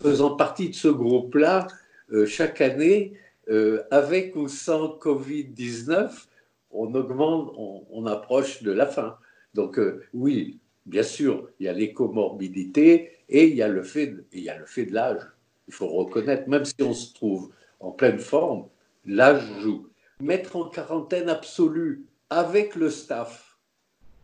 faisant 0.00 0.36
partie 0.36 0.70
de 0.70 0.74
ce 0.74 0.88
groupe-là, 0.88 1.66
euh, 2.12 2.26
chaque 2.26 2.60
année, 2.60 3.14
euh, 3.48 3.82
avec 3.90 4.36
ou 4.36 4.48
sans 4.48 4.98
Covid-19, 4.98 6.26
on 6.70 6.94
augmente, 6.94 7.54
on, 7.56 8.06
approche 8.06 8.62
de 8.62 8.72
la 8.72 8.86
fin. 8.86 9.16
Donc 9.54 9.78
euh, 9.78 10.02
oui, 10.12 10.58
bien 10.86 11.02
sûr, 11.02 11.48
il 11.60 11.66
y 11.66 11.68
a 11.68 11.72
les 11.72 11.92
comorbidités 11.92 13.12
et 13.28 13.46
il 13.46 13.54
y 13.54 13.62
a 13.62 13.68
le 13.68 13.82
fait, 13.82 14.14
il 14.32 14.42
y 14.42 14.48
a 14.48 14.58
le 14.58 14.66
fait 14.66 14.86
de 14.86 14.94
l'âge. 14.94 15.20
Il 15.68 15.74
faut 15.74 15.88
reconnaître, 15.88 16.48
même 16.48 16.64
si 16.64 16.82
on 16.82 16.92
se 16.92 17.14
trouve 17.14 17.50
en 17.80 17.92
pleine 17.92 18.18
forme, 18.18 18.66
l'âge 19.06 19.44
joue. 19.60 19.88
Mettre 20.20 20.56
en 20.56 20.68
quarantaine 20.68 21.28
absolue 21.28 22.04
avec 22.30 22.74
le 22.74 22.90
staff 22.90 23.54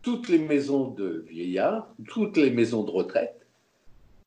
toutes 0.01 0.29
les 0.29 0.39
maisons 0.39 0.89
de 0.89 1.25
vieillards, 1.29 1.93
toutes 2.07 2.37
les 2.37 2.49
maisons 2.49 2.83
de 2.83 2.91
retraite, 2.91 3.45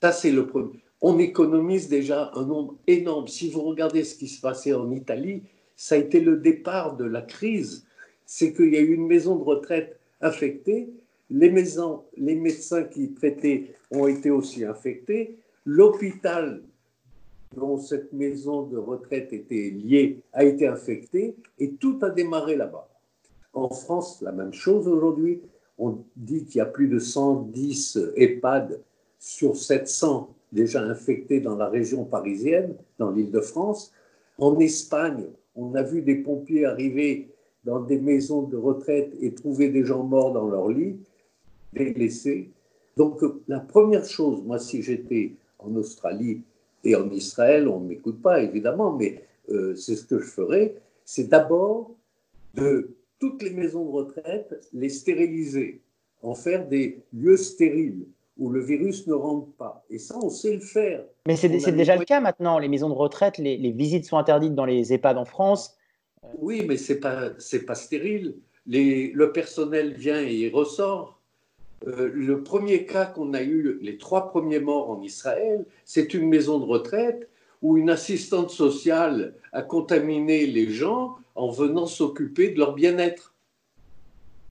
ça 0.00 0.12
c'est 0.12 0.30
le 0.30 0.46
premier. 0.46 0.83
On 1.06 1.18
économise 1.18 1.90
déjà 1.90 2.30
un 2.34 2.46
nombre 2.46 2.76
énorme. 2.86 3.28
Si 3.28 3.50
vous 3.50 3.60
regardez 3.60 4.04
ce 4.04 4.14
qui 4.14 4.26
se 4.26 4.40
passait 4.40 4.72
en 4.72 4.90
Italie, 4.90 5.42
ça 5.76 5.96
a 5.96 5.98
été 5.98 6.18
le 6.18 6.38
départ 6.38 6.96
de 6.96 7.04
la 7.04 7.20
crise 7.20 7.86
c'est 8.24 8.54
qu'il 8.54 8.72
y 8.72 8.78
a 8.78 8.80
eu 8.80 8.94
une 8.94 9.06
maison 9.06 9.36
de 9.36 9.42
retraite 9.42 10.00
infectée, 10.22 10.88
les, 11.28 11.50
médecins 11.50 12.84
qui 12.84 13.12
traitaient 13.12 13.74
ont 13.90 14.06
été 14.06 14.30
aussi 14.30 14.64
infectés, 14.64 15.36
l'hôpital 15.66 16.62
dont 17.54 17.76
cette 17.76 18.14
maison 18.14 18.62
de 18.62 18.78
retraite 18.78 19.30
était 19.34 19.68
liée 19.68 20.22
a 20.32 20.44
été 20.44 20.66
infecté 20.66 21.36
et 21.58 21.72
tout 21.72 21.98
a 22.00 22.08
démarré 22.08 22.56
là-bas. 22.56 22.88
En 23.52 23.68
France, 23.68 24.22
la 24.22 24.32
même 24.32 24.54
chose 24.54 24.88
aujourd'hui. 24.88 25.42
On 25.76 25.98
dit 26.16 26.46
qu'il 26.46 26.60
y 26.60 26.62
a 26.62 26.66
plus 26.66 26.88
de 26.88 26.98
110 26.98 27.98
EHPAD 28.16 28.80
sur 29.18 29.54
700 29.54 30.34
déjà 30.52 30.82
infectés 30.82 31.40
dans 31.40 31.56
la 31.56 31.68
région 31.68 32.04
parisienne, 32.04 32.74
dans 32.98 33.10
l'île 33.10 33.30
de 33.30 33.40
France. 33.40 33.92
En 34.38 34.58
Espagne, 34.58 35.26
on 35.56 35.74
a 35.74 35.82
vu 35.82 36.02
des 36.02 36.16
pompiers 36.16 36.64
arriver 36.64 37.28
dans 37.64 37.80
des 37.80 37.98
maisons 37.98 38.42
de 38.42 38.56
retraite 38.56 39.12
et 39.20 39.32
trouver 39.32 39.68
des 39.68 39.84
gens 39.84 40.04
morts 40.04 40.32
dans 40.32 40.48
leur 40.48 40.68
lit, 40.68 40.96
des 41.72 41.92
blessés. 41.92 42.50
Donc 42.96 43.20
la 43.48 43.60
première 43.60 44.04
chose, 44.04 44.42
moi 44.44 44.58
si 44.58 44.82
j'étais 44.82 45.32
en 45.58 45.74
Australie 45.76 46.42
et 46.84 46.94
en 46.94 47.10
Israël, 47.10 47.68
on 47.68 47.80
ne 47.80 47.88
m'écoute 47.88 48.20
pas 48.20 48.42
évidemment, 48.42 48.92
mais 48.92 49.22
euh, 49.50 49.74
c'est 49.74 49.96
ce 49.96 50.04
que 50.04 50.18
je 50.18 50.26
ferais, 50.26 50.76
c'est 51.04 51.28
d'abord 51.28 51.94
de 52.54 52.90
toutes 53.18 53.42
les 53.42 53.50
maisons 53.50 53.84
de 53.84 53.90
retraite, 53.90 54.68
les 54.72 54.90
stériliser, 54.90 55.80
en 56.22 56.34
faire 56.34 56.66
des 56.68 57.02
lieux 57.12 57.36
stériles 57.36 58.06
où 58.36 58.50
le 58.50 58.60
virus 58.60 59.06
ne 59.06 59.14
rentre 59.14 59.52
pas. 59.52 59.84
Et 59.90 59.98
ça, 59.98 60.16
on 60.20 60.28
sait 60.28 60.54
le 60.54 60.60
faire. 60.60 61.04
Mais 61.26 61.36
c'est 61.36 61.48
déjà 61.48 61.96
le 61.96 62.04
cas 62.04 62.20
maintenant. 62.20 62.58
Les 62.58 62.68
maisons 62.68 62.88
de 62.88 62.94
retraite, 62.94 63.38
les, 63.38 63.56
les, 63.56 63.70
visites 63.70 64.06
sont 64.06 64.18
interdites 64.18 64.54
dans 64.54 64.64
les 64.64 64.92
EHPAD 64.92 65.18
en 65.18 65.24
France. 65.24 65.76
Oui, 66.38 66.64
mais 66.66 66.76
ce 66.76 66.92
n'est 66.92 67.00
pas, 67.00 67.30
pas 67.66 67.74
stérile. 67.74 68.36
le 68.66 69.26
personnel 69.26 69.94
vient 69.94 70.20
et 70.20 70.34
il 70.34 70.54
ressort. 70.54 71.20
Euh, 71.86 72.10
le 72.12 72.42
premier 72.42 72.86
cas 72.86 73.06
qu'on 73.06 73.34
a 73.34 73.42
eu, 73.42 73.78
les 73.82 73.98
trois 73.98 74.28
premiers 74.30 74.60
morts 74.60 74.90
en 74.90 75.02
Israël, 75.02 75.64
c'est 75.84 76.14
une 76.14 76.28
maison 76.28 76.58
de 76.58 76.64
retraite 76.64 77.28
où 77.62 77.76
une 77.76 77.90
assistante 77.90 78.50
sociale 78.50 79.34
a 79.52 79.62
contaminé 79.62 80.46
les 80.46 80.70
gens 80.70 81.16
en 81.34 81.48
venant 81.48 81.86
s'occuper 81.86 82.50
de 82.50 82.58
leur 82.58 82.74
bien-être. 82.74 83.34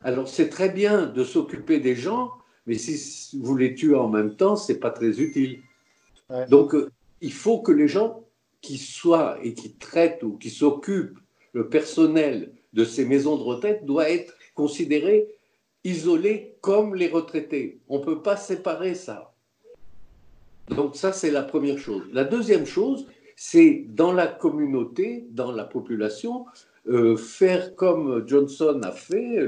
Alors 0.03 0.27
c'est 0.27 0.49
très 0.49 0.69
bien 0.69 1.05
de 1.05 1.23
s'occuper 1.23 1.79
des 1.79 1.95
gens, 1.95 2.31
mais 2.65 2.77
si 2.77 3.39
vous 3.39 3.55
les 3.55 3.75
tuez 3.75 3.95
en 3.95 4.09
même 4.09 4.35
temps, 4.35 4.55
c'est 4.55 4.79
pas 4.79 4.91
très 4.91 5.19
utile. 5.19 5.61
Donc 6.49 6.73
euh, 6.73 6.89
il 7.21 7.33
faut 7.33 7.61
que 7.61 7.71
les 7.71 7.87
gens 7.87 8.23
qui 8.61 8.77
soient 8.77 9.37
et 9.43 9.53
qui 9.53 9.73
traitent 9.73 10.23
ou 10.23 10.37
qui 10.37 10.49
s'occupent 10.49 11.19
le 11.51 11.69
personnel 11.69 12.53
de 12.73 12.85
ces 12.85 13.05
maisons 13.05 13.37
de 13.37 13.43
retraite 13.43 13.85
doit 13.85 14.09
être 14.09 14.33
considéré 14.55 15.27
isolé 15.83 16.55
comme 16.61 16.95
les 16.95 17.09
retraités. 17.09 17.79
On 17.89 17.99
ne 17.99 18.03
peut 18.03 18.21
pas 18.21 18.37
séparer 18.37 18.95
ça. 18.95 19.33
Donc 20.69 20.95
ça, 20.95 21.11
c'est 21.11 21.31
la 21.31 21.43
première 21.43 21.77
chose. 21.77 22.03
La 22.13 22.23
deuxième 22.23 22.65
chose, 22.65 23.07
c'est 23.35 23.85
dans 23.89 24.13
la 24.13 24.27
communauté, 24.27 25.27
dans 25.31 25.51
la 25.51 25.65
population, 25.65 26.45
euh, 26.87 27.15
faire 27.15 27.75
comme 27.75 28.27
Johnson 28.27 28.81
a 28.83 28.91
fait, 28.91 29.39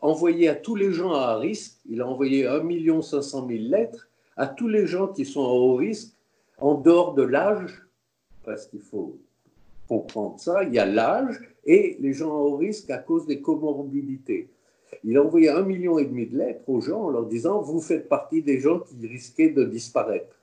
envoyer 0.00 0.48
à 0.48 0.54
tous 0.54 0.74
les 0.74 0.92
gens 0.92 1.12
à 1.12 1.36
risque, 1.36 1.78
il 1.88 2.00
a 2.00 2.06
envoyé 2.06 2.46
1 2.46 3.02
500 3.02 3.46
000 3.48 3.60
lettres 3.64 4.08
à 4.36 4.46
tous 4.46 4.68
les 4.68 4.86
gens 4.86 5.08
qui 5.08 5.24
sont 5.24 5.44
à 5.44 5.48
haut 5.48 5.76
risque, 5.76 6.12
en 6.58 6.74
dehors 6.74 7.14
de 7.14 7.22
l'âge, 7.22 7.82
parce 8.44 8.66
qu'il 8.66 8.80
faut 8.80 9.18
comprendre 9.88 10.38
ça, 10.38 10.64
il 10.64 10.74
y 10.74 10.78
a 10.78 10.86
l'âge 10.86 11.40
et 11.64 11.96
les 12.00 12.12
gens 12.12 12.30
à 12.30 12.40
haut 12.40 12.56
risque 12.56 12.90
à 12.90 12.98
cause 12.98 13.26
des 13.26 13.40
comorbidités. 13.40 14.48
Il 15.04 15.16
a 15.16 15.22
envoyé 15.22 15.48
un 15.48 15.62
million 15.62 15.98
et 15.98 16.04
demi 16.04 16.26
de 16.26 16.38
lettres 16.38 16.68
aux 16.68 16.80
gens 16.80 17.02
en 17.02 17.10
leur 17.10 17.26
disant 17.26 17.60
vous 17.60 17.80
faites 17.80 18.08
partie 18.08 18.42
des 18.42 18.60
gens 18.60 18.80
qui 18.80 19.06
risquaient 19.06 19.50
de 19.50 19.64
disparaître. 19.64 20.36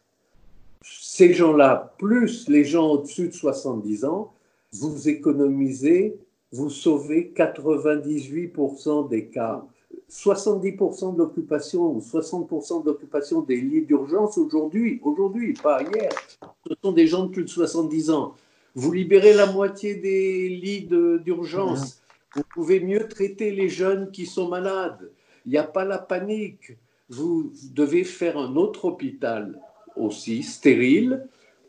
Ces 0.81 1.33
gens-là, 1.33 1.93
plus 1.97 2.49
les 2.49 2.65
gens 2.65 2.89
au-dessus 2.89 3.29
de 3.29 3.33
70 3.33 4.05
ans, 4.05 4.33
vous 4.73 5.09
économisez, 5.09 6.17
vous 6.51 6.69
sauvez 6.69 7.33
98% 7.35 9.09
des 9.09 9.27
cas. 9.27 9.65
70% 10.09 11.15
d'occupation 11.15 11.95
ou 11.95 11.99
60% 11.99 12.83
d'occupation 12.83 13.41
des 13.41 13.57
lits 13.57 13.83
d'urgence 13.83 14.37
aujourd'hui, 14.37 14.99
aujourd'hui, 15.03 15.53
pas 15.53 15.81
hier, 15.81 16.11
ce 16.67 16.73
sont 16.81 16.91
des 16.91 17.07
gens 17.07 17.25
de 17.25 17.31
plus 17.31 17.43
de 17.43 17.49
70 17.49 18.11
ans. 18.11 18.35
Vous 18.75 18.91
libérez 18.91 19.33
la 19.33 19.51
moitié 19.51 19.95
des 19.95 20.49
lits 20.49 20.87
d'urgence. 21.23 22.01
Vous 22.35 22.43
pouvez 22.53 22.79
mieux 22.79 23.07
traiter 23.07 23.51
les 23.51 23.69
jeunes 23.69 24.11
qui 24.11 24.25
sont 24.25 24.49
malades. 24.49 25.11
Il 25.45 25.51
n'y 25.51 25.57
a 25.57 25.63
pas 25.63 25.85
la 25.85 25.99
panique. 25.99 26.75
Vous 27.09 27.51
devez 27.71 28.03
faire 28.03 28.37
un 28.37 28.55
autre 28.55 28.85
hôpital 28.85 29.59
aussi 29.95 30.41
stérile 30.41 31.27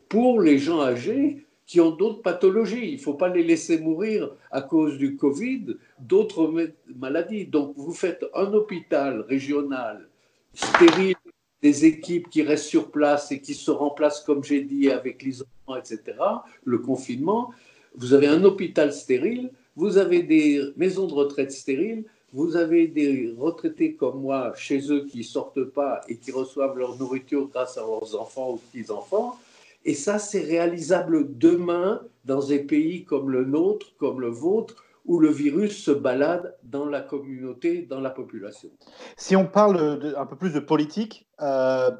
pour 0.09 0.41
les 0.41 0.57
gens 0.57 0.81
âgés 0.81 1.44
qui 1.65 1.81
ont 1.81 1.91
d'autres 1.91 2.21
pathologies. 2.21 2.89
Il 2.89 2.97
ne 2.97 3.01
faut 3.01 3.13
pas 3.13 3.29
les 3.29 3.43
laisser 3.43 3.79
mourir 3.79 4.31
à 4.51 4.61
cause 4.61 4.97
du 4.97 5.15
Covid, 5.15 5.77
d'autres 5.99 6.73
maladies. 6.95 7.45
Donc 7.45 7.73
vous 7.75 7.93
faites 7.93 8.25
un 8.33 8.53
hôpital 8.53 9.21
régional 9.21 10.07
stérile, 10.53 11.15
des 11.61 11.85
équipes 11.85 12.29
qui 12.29 12.43
restent 12.43 12.67
sur 12.67 12.91
place 12.91 13.31
et 13.31 13.41
qui 13.41 13.53
se 13.53 13.71
remplacent, 13.71 14.21
comme 14.21 14.43
j'ai 14.43 14.61
dit, 14.61 14.91
avec 14.91 15.23
l'isolement, 15.23 15.77
etc., 15.77 16.01
le 16.63 16.77
confinement. 16.77 17.51
Vous 17.95 18.13
avez 18.13 18.27
un 18.27 18.43
hôpital 18.43 18.93
stérile 18.93 19.49
vous 19.75 19.97
avez 19.97 20.23
des 20.23 20.71
maisons 20.77 21.05
de 21.05 21.13
retraite 21.13 21.51
stériles, 21.51 22.05
vous 22.31 22.55
avez 22.55 22.87
des 22.87 23.33
retraités 23.37 23.93
comme 23.93 24.21
moi 24.21 24.53
chez 24.55 24.91
eux 24.91 25.05
qui 25.05 25.19
ne 25.19 25.23
sortent 25.23 25.65
pas 25.65 26.01
et 26.07 26.15
qui 26.17 26.31
reçoivent 26.31 26.77
leur 26.77 26.97
nourriture 26.97 27.49
grâce 27.49 27.77
à 27.77 27.81
leurs 27.81 28.19
enfants 28.19 28.53
ou 28.53 28.57
petits-enfants. 28.57 29.37
Et 29.85 29.93
ça, 29.93 30.17
c'est 30.17 30.41
réalisable 30.41 31.37
demain 31.37 32.01
dans 32.25 32.43
des 32.43 32.59
pays 32.59 33.05
comme 33.05 33.29
le 33.29 33.45
nôtre, 33.45 33.95
comme 33.97 34.19
le 34.19 34.29
vôtre, 34.29 34.83
où 35.05 35.19
le 35.19 35.29
virus 35.29 35.83
se 35.83 35.91
balade 35.91 36.55
dans 36.63 36.85
la 36.85 37.01
communauté, 37.01 37.83
dans 37.83 38.01
la 38.01 38.09
population. 38.09 38.69
Si 39.15 39.35
on 39.35 39.45
parle 39.45 40.15
un 40.17 40.25
peu 40.25 40.35
plus 40.35 40.53
de 40.53 40.59
politique, 40.59 41.27
euh, 41.41 41.91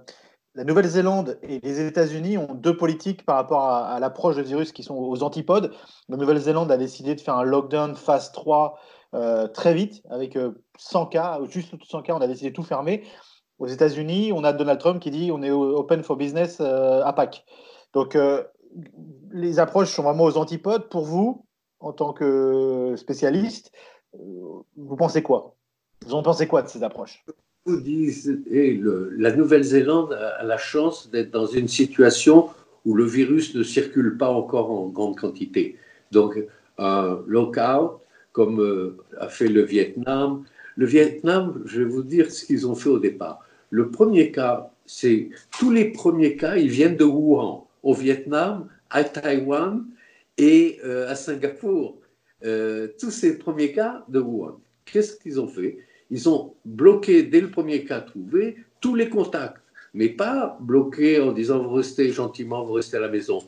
la 0.55 0.63
Nouvelle-Zélande 0.63 1.37
et 1.43 1.59
les 1.61 1.85
États-Unis 1.85 2.39
ont 2.39 2.55
deux 2.55 2.75
politiques 2.75 3.23
par 3.23 3.35
rapport 3.35 3.65
à, 3.65 3.99
l'approche 3.99 4.37
du 4.37 4.41
virus 4.41 4.71
qui 4.71 4.81
sont 4.81 4.95
aux 4.95 5.21
antipodes. 5.21 5.71
La 6.09 6.17
Nouvelle-Zélande 6.17 6.71
a 6.71 6.77
décidé 6.77 7.13
de 7.13 7.21
faire 7.21 7.35
un 7.35 7.43
lockdown 7.43 7.95
phase 7.95 8.31
3 8.31 8.79
euh, 9.13 9.47
très 9.47 9.75
vite, 9.75 10.01
avec 10.09 10.37
100 10.77 11.03
euh, 11.03 11.05
cas, 11.05 11.39
juste 11.47 11.75
100 11.87 12.01
cas, 12.01 12.15
on 12.15 12.21
a 12.21 12.27
décidé 12.27 12.49
de 12.49 12.55
tout 12.55 12.63
fermer. 12.63 13.03
Aux 13.59 13.67
États-Unis, 13.67 14.31
on 14.33 14.43
a 14.43 14.51
Donald 14.51 14.79
Trump 14.79 14.99
qui 14.99 15.11
dit 15.11 15.31
on 15.31 15.43
est 15.43 15.51
open 15.51 16.01
for 16.01 16.17
business 16.17 16.59
à 16.59 17.13
Pâques. 17.13 17.45
Donc, 17.95 18.17
les 19.31 19.59
approches 19.59 19.89
sont 19.89 20.03
vraiment 20.03 20.25
aux 20.25 20.37
antipodes. 20.37 20.89
Pour 20.89 21.05
vous, 21.05 21.45
en 21.79 21.93
tant 21.93 22.13
que 22.13 22.93
spécialiste, 22.97 23.71
vous 24.13 24.95
pensez 24.97 25.23
quoi? 25.23 25.55
Vous 26.05 26.13
en 26.13 26.21
pensez 26.21 26.45
quoi 26.45 26.61
de 26.61 26.67
ces 26.67 26.83
approches? 26.83 27.25
Vous 27.65 27.81
la 29.17 29.35
Nouvelle-Zélande 29.35 30.13
a 30.13 30.43
la 30.43 30.57
chance 30.57 31.09
d'être 31.09 31.31
dans 31.31 31.47
une 31.47 31.67
situation 31.69 32.49
où 32.83 32.93
le 32.93 33.05
virus 33.05 33.55
ne 33.55 33.63
circule 33.63 34.17
pas 34.17 34.29
encore 34.29 34.69
en 34.69 34.89
grande 34.89 35.17
quantité. 35.17 35.77
Donc, 36.11 36.37
un 36.77 37.23
lockout, 37.25 38.01
comme 38.33 38.59
euh, 38.59 38.97
a 39.17 39.29
fait 39.29 39.47
le 39.47 39.61
Vietnam. 39.61 40.43
Le 40.75 40.85
Vietnam, 40.85 41.61
je 41.65 41.81
vais 41.81 41.89
vous 41.89 42.03
dire 42.03 42.29
ce 42.29 42.45
qu'ils 42.45 42.67
ont 42.67 42.75
fait 42.75 42.89
au 42.89 42.99
départ. 42.99 43.39
Le 43.69 43.89
premier 43.89 44.31
cas, 44.31 44.69
c'est 44.85 45.29
tous 45.57 45.71
les 45.71 45.85
premiers 45.85 46.35
cas, 46.35 46.57
ils 46.57 46.69
viennent 46.69 46.97
de 46.97 47.05
Wuhan, 47.05 47.64
au 47.85 47.93
Vietnam, 47.93 48.67
à 48.89 49.03
Taïwan 49.03 49.85
et 50.37 50.79
euh, 50.83 51.07
à 51.07 51.15
Singapour. 51.15 51.99
Euh, 52.43 52.89
tous 52.99 53.11
ces 53.11 53.37
premiers 53.37 53.71
cas 53.71 54.03
de 54.09 54.19
Wuhan. 54.19 54.59
Qu'est-ce 54.83 55.15
qu'ils 55.17 55.39
ont 55.39 55.47
fait? 55.47 55.77
Ils 56.09 56.27
ont 56.27 56.55
bloqué 56.65 57.23
dès 57.23 57.41
le 57.41 57.49
premier 57.49 57.85
cas 57.85 58.01
trouvé 58.01 58.57
tous 58.81 58.95
les 58.95 59.07
contacts, 59.07 59.61
mais 59.93 60.09
pas 60.09 60.57
bloqué 60.59 61.19
en 61.21 61.31
disant 61.31 61.63
vous 61.63 61.75
restez 61.75 62.11
gentiment, 62.11 62.65
vous 62.65 62.73
restez 62.73 62.97
à 62.97 62.99
la 62.99 63.07
maison. 63.07 63.39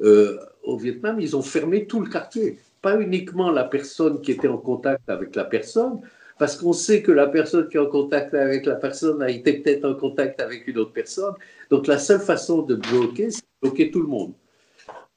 Euh, 0.00 0.38
au 0.64 0.76
Vietnam, 0.76 1.20
ils 1.20 1.36
ont 1.36 1.42
fermé 1.42 1.86
tout 1.86 2.00
le 2.00 2.08
quartier, 2.08 2.58
pas 2.80 2.98
uniquement 2.98 3.50
la 3.50 3.64
personne 3.64 4.20
qui 4.22 4.32
était 4.32 4.48
en 4.48 4.58
contact 4.58 5.08
avec 5.08 5.36
la 5.36 5.44
personne, 5.44 6.00
parce 6.38 6.56
qu'on 6.56 6.72
sait 6.72 7.02
que 7.02 7.12
la 7.12 7.26
personne 7.26 7.68
qui 7.68 7.76
est 7.76 7.80
en 7.80 7.86
contact 7.86 8.34
avec 8.34 8.66
la 8.66 8.76
personne 8.76 9.22
a 9.22 9.30
été 9.30 9.54
peut-être 9.54 9.84
en 9.84 9.94
contact 9.94 10.40
avec 10.40 10.66
une 10.66 10.78
autre 10.78 10.92
personne. 10.92 11.34
Donc 11.70 11.86
la 11.86 11.98
seule 11.98 12.20
façon 12.20 12.62
de 12.62 12.74
bloquer, 12.74 13.30
c'est 13.30 13.42
de 13.42 13.68
bloquer 13.68 13.90
tout 13.90 14.00
le 14.00 14.08
monde. 14.08 14.32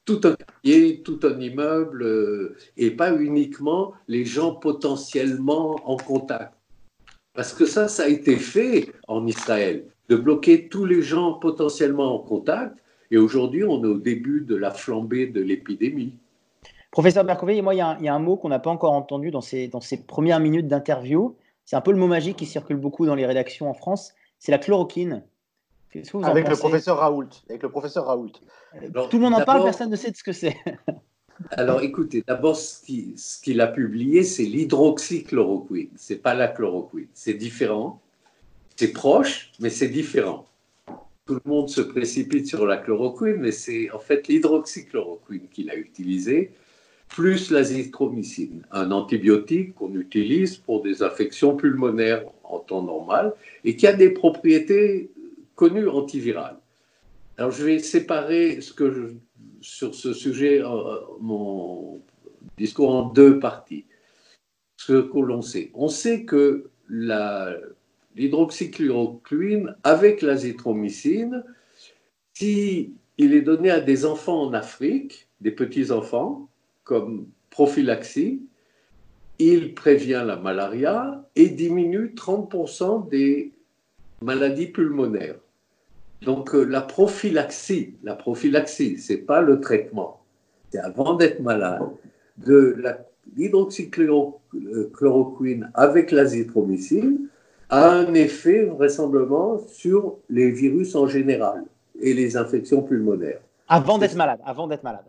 Tout 0.04 0.20
un 0.24 0.34
quartier, 0.34 1.02
tout 1.02 1.18
un 1.24 1.40
immeuble, 1.40 2.02
euh, 2.04 2.56
et 2.76 2.92
pas 2.92 3.12
uniquement 3.16 3.94
les 4.06 4.24
gens 4.24 4.54
potentiellement 4.54 5.80
en 5.84 5.96
contact. 5.96 6.52
Parce 7.34 7.52
que 7.52 7.66
ça, 7.66 7.88
ça 7.88 8.04
a 8.04 8.08
été 8.08 8.36
fait 8.36 8.92
en 9.08 9.26
Israël, 9.26 9.84
de 10.08 10.16
bloquer 10.16 10.68
tous 10.68 10.84
les 10.84 11.02
gens 11.02 11.34
potentiellement 11.34 12.14
en 12.14 12.18
contact. 12.20 12.76
Et 13.10 13.18
aujourd'hui, 13.18 13.64
on 13.64 13.82
est 13.82 13.88
au 13.88 13.98
début 13.98 14.40
de 14.40 14.54
la 14.54 14.70
flambée 14.70 15.26
de 15.26 15.40
l'épidémie. 15.40 16.14
Professeur 16.90 17.24
Bercovey, 17.24 17.60
moi, 17.62 17.74
il 17.74 17.78
y, 17.78 17.80
a 18.08 18.14
un, 18.14 18.18
mot 18.18 18.36
qu'on 18.36 18.48
n'a 18.48 18.58
pas 18.58 18.70
encore 18.70 18.92
entendu 18.92 19.30
dans 19.30 19.40
ces, 19.40 19.68
dans 19.68 19.80
ces 19.80 20.04
premières 20.04 20.40
minutes 20.40 20.68
d'interview. 20.68 21.36
C'est 21.64 21.76
un 21.76 21.80
peu 21.80 21.90
le 21.90 21.98
mot 21.98 22.06
magique 22.06 22.36
qui 22.36 22.46
circule 22.46 22.76
beaucoup 22.76 23.06
dans 23.06 23.14
les 23.14 23.26
rédactions 23.26 23.68
en 23.68 23.74
France. 23.74 24.14
C'est 24.38 24.52
la 24.52 24.58
chloroquine. 24.58 25.24
Avec 26.22 26.48
le 26.48 26.56
professeur 26.56 26.98
Raoult. 26.98 27.28
Avec 27.48 27.62
le 27.62 27.70
professeur 27.70 28.06
Raoult. 28.06 28.32
Tout 29.10 29.16
le 29.16 29.18
monde 29.18 29.34
en 29.34 29.44
parle, 29.44 29.64
personne 29.64 29.90
ne 29.90 29.96
sait 29.96 30.10
de 30.10 30.16
ce 30.16 30.22
que 30.22 30.32
c'est. 30.32 30.56
Alors 31.50 31.82
écoutez, 31.82 32.22
d'abord, 32.26 32.56
ce 32.56 33.42
qu'il 33.42 33.60
a 33.60 33.66
publié, 33.66 34.22
c'est 34.22 34.44
l'hydroxychloroquine. 34.44 35.90
Ce 35.96 36.12
n'est 36.12 36.18
pas 36.18 36.34
la 36.34 36.48
chloroquine. 36.48 37.08
C'est 37.12 37.34
différent. 37.34 38.00
C'est 38.76 38.92
proche, 38.92 39.52
mais 39.60 39.70
c'est 39.70 39.88
différent. 39.88 40.46
Tout 41.24 41.34
le 41.34 41.50
monde 41.50 41.68
se 41.68 41.80
précipite 41.80 42.46
sur 42.46 42.66
la 42.66 42.76
chloroquine, 42.76 43.36
mais 43.36 43.52
c'est 43.52 43.90
en 43.90 43.98
fait 43.98 44.28
l'hydroxychloroquine 44.28 45.48
qu'il 45.48 45.70
a 45.70 45.76
utilisé, 45.76 46.52
plus 47.08 47.50
l'azithromycine, 47.50 48.62
un 48.72 48.90
antibiotique 48.90 49.74
qu'on 49.74 49.94
utilise 49.94 50.56
pour 50.56 50.82
des 50.82 51.02
affections 51.02 51.56
pulmonaires 51.56 52.24
en 52.44 52.58
temps 52.58 52.82
normal 52.82 53.32
et 53.64 53.76
qui 53.76 53.86
a 53.86 53.92
des 53.92 54.10
propriétés 54.10 55.10
connues 55.54 55.88
antivirales. 55.88 56.58
Alors 57.38 57.50
je 57.50 57.64
vais 57.64 57.78
séparer 57.78 58.60
ce 58.60 58.72
que 58.72 58.90
je 58.90 59.02
sur 59.60 59.94
ce 59.94 60.12
sujet 60.12 60.62
euh, 60.62 61.00
mon 61.20 62.00
discours 62.56 62.94
en 62.94 63.08
deux 63.08 63.40
parties. 63.40 63.84
Ce 64.76 64.92
que 64.92 65.18
l'on 65.18 65.42
sait. 65.42 65.70
On 65.74 65.88
sait 65.88 66.24
que 66.24 66.70
l'hydroxychloroquine 66.88 69.74
avec 69.82 70.22
l'azithromycine, 70.22 71.42
si 72.34 72.94
il 73.18 73.34
est 73.34 73.42
donné 73.42 73.70
à 73.70 73.80
des 73.80 74.04
enfants 74.04 74.42
en 74.42 74.52
Afrique, 74.52 75.26
des 75.40 75.50
petits-enfants, 75.50 76.48
comme 76.86 77.26
prophylaxie, 77.50 78.40
il 79.38 79.74
prévient 79.74 80.24
la 80.26 80.36
malaria 80.36 81.22
et 81.34 81.50
diminue 81.50 82.14
30% 82.16 83.10
des 83.10 83.52
maladies 84.22 84.68
pulmonaires. 84.68 85.36
Donc 86.22 86.54
euh, 86.54 86.64
la 86.64 86.80
prophylaxie, 86.80 87.96
la 88.02 88.14
prophylaxie, 88.14 88.96
c'est 88.98 89.18
pas 89.18 89.42
le 89.42 89.60
traitement, 89.60 90.22
c'est 90.70 90.78
avant 90.78 91.12
d'être 91.14 91.40
malade, 91.40 91.82
de 92.38 92.82
l'hydroxychloroquine 93.36 95.70
avec 95.74 96.12
l'azithromycine 96.12 97.28
a 97.68 97.90
un 97.90 98.14
effet 98.14 98.64
vraisemblablement 98.64 99.58
sur 99.66 100.18
les 100.30 100.52
virus 100.52 100.94
en 100.94 101.08
général 101.08 101.64
et 102.00 102.14
les 102.14 102.36
infections 102.36 102.82
pulmonaires. 102.82 103.40
Avant 103.68 103.98
d'être 103.98 104.14
malade, 104.14 104.38
avant 104.44 104.68
d'être 104.68 104.84
malade. 104.84 105.06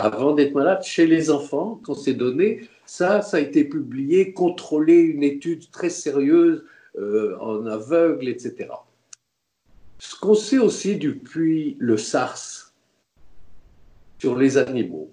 Avant 0.00 0.32
d'être 0.32 0.54
malade, 0.54 0.84
chez 0.84 1.08
les 1.08 1.28
enfants, 1.28 1.80
quand 1.82 1.94
c'est 1.94 2.14
donné, 2.14 2.68
ça, 2.86 3.20
ça 3.20 3.38
a 3.38 3.40
été 3.40 3.64
publié, 3.64 4.32
contrôlé, 4.32 4.94
une 4.94 5.24
étude 5.24 5.68
très 5.72 5.90
sérieuse 5.90 6.64
euh, 6.96 7.36
en 7.40 7.66
aveugle, 7.66 8.28
etc. 8.28 8.68
Ce 9.98 10.14
qu'on 10.14 10.34
sait 10.36 10.58
aussi 10.58 10.98
depuis 10.98 11.76
le 11.80 11.96
SARS 11.96 12.72
sur 14.20 14.38
les 14.38 14.56
animaux, 14.56 15.12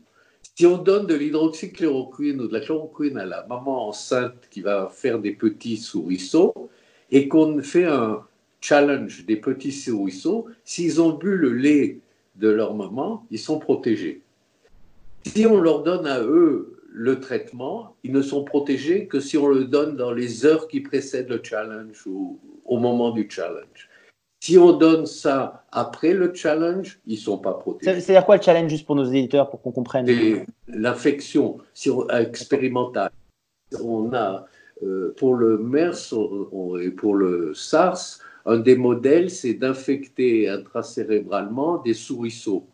si 0.54 0.67
on 0.67 0.78
donne 0.78 1.08
de 1.08 1.15
l'hydroxychloroquine 1.15 2.41
ou 2.41 2.48
de 2.48 2.54
la 2.54 2.60
chloroquine 2.60 3.17
à 3.17 3.26
la 3.26 3.43
maman 3.48 3.88
enceinte 3.88 4.48
qui 4.52 4.62
va 4.62 4.88
faire 4.93 5.17
des 5.17 5.32
petits 5.32 5.78
souriceaux 5.78 6.69
et 7.10 7.28
qu'on 7.28 7.60
fait 7.63 7.86
un 7.86 8.21
challenge 8.62 9.26
des 9.26 9.38
petits 9.38 9.71
souriceaux, 9.71 10.45
s'ils 10.63 11.02
ont 11.02 11.13
bu 11.13 11.38
le 11.38 11.54
lait 11.54 12.02
de 12.36 12.50
leur 12.50 12.76
maman, 12.76 13.26
ils 13.32 13.39
sont 13.39 13.58
protégés. 13.58 14.21
Si 15.26 15.46
on 15.46 15.60
leur 15.60 15.84
donne 15.84 16.06
à 16.06 16.22
eux 16.22 16.82
le 16.90 17.20
traitement, 17.20 17.98
ils 18.04 18.12
ne 18.12 18.22
sont 18.22 18.44
protégés 18.44 19.08
que 19.08 19.20
si 19.20 19.38
on 19.38 19.48
le 19.48 19.66
donne 19.66 19.98
dans 19.98 20.12
les 20.12 20.46
heures 20.46 20.68
qui 20.68 20.80
précèdent 20.80 21.30
le 21.30 21.42
challenge 21.44 22.06
ou 22.06 22.40
au 22.64 22.78
moment 22.78 23.12
du 23.12 23.28
challenge. 23.30 23.90
Si 24.42 24.58
on 24.58 24.74
donne 24.74 25.06
ça 25.06 25.66
après 25.72 26.14
le 26.14 26.34
challenge, 26.34 27.00
ils 27.06 27.16
ne 27.16 27.20
sont 27.20 27.38
pas 27.40 27.54
protégés. 27.54 28.00
C'est-à-dire 28.00 28.26
quoi 28.26 28.38
le 28.38 28.42
challenge, 28.42 28.70
juste 28.70 28.86
pour 28.86 28.96
nos 28.96 29.06
éditeurs, 29.06 29.50
pour 29.50 29.62
qu'on 29.62 29.72
comprenne? 29.72 30.08
L'infection 30.68 31.58
expérimentale. 32.12 33.12
On 33.84 34.14
a, 34.14 34.46
euh, 34.84 35.14
pour 35.18 35.34
le 35.36 35.58
MERS 35.58 36.14
et 36.82 36.92
pour 36.92 37.16
le 37.16 37.54
SARS, 37.56 38.20
un 38.46 38.58
des 38.58 38.76
modèles, 38.76 39.32
c'est 39.32 39.56
d'infecter 39.56 40.48
intracérébralement 40.48 41.80
des 41.80 41.96
souriceaux 41.96 42.68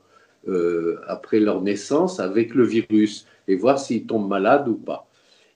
euh, 0.48 1.00
après 1.08 1.40
leur 1.40 1.62
naissance 1.62 2.20
avec 2.20 2.56
le 2.56 2.64
virus 2.64 3.28
et 3.48 3.56
voir 3.56 3.80
s'ils 3.80 4.06
tombent 4.06 4.30
malades 4.30 4.68
ou 4.68 4.76
pas. 4.76 5.08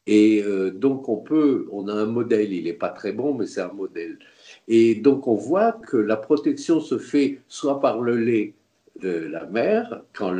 Et 0.08 0.43
euh, 0.43 0.71
donc, 0.71 1.10
on 1.10 1.17
peut, 1.17 1.67
on 1.71 1.88
a 1.88 1.93
un 1.93 2.06
modèle, 2.06 2.54
il 2.54 2.65
n'est 2.65 2.74
pas 2.74 2.89
très 2.89 3.12
bon, 3.12 3.34
mais 3.34 3.48
c'est 3.48 3.62
un 3.62 3.74
modèle. 3.74 4.19
Et 4.67 4.95
donc, 4.95 5.28
on 5.28 5.36
voit 5.36 5.71
que 5.71 5.98
la 5.98 6.17
protection 6.17 6.80
se 6.80 6.98
fait 6.98 7.39
soit 7.48 7.80
par 7.80 8.02
le 8.02 8.17
lait 8.17 8.54
de 9.02 9.10
la 9.10 9.45
mère, 9.45 10.04
quand 10.13 10.34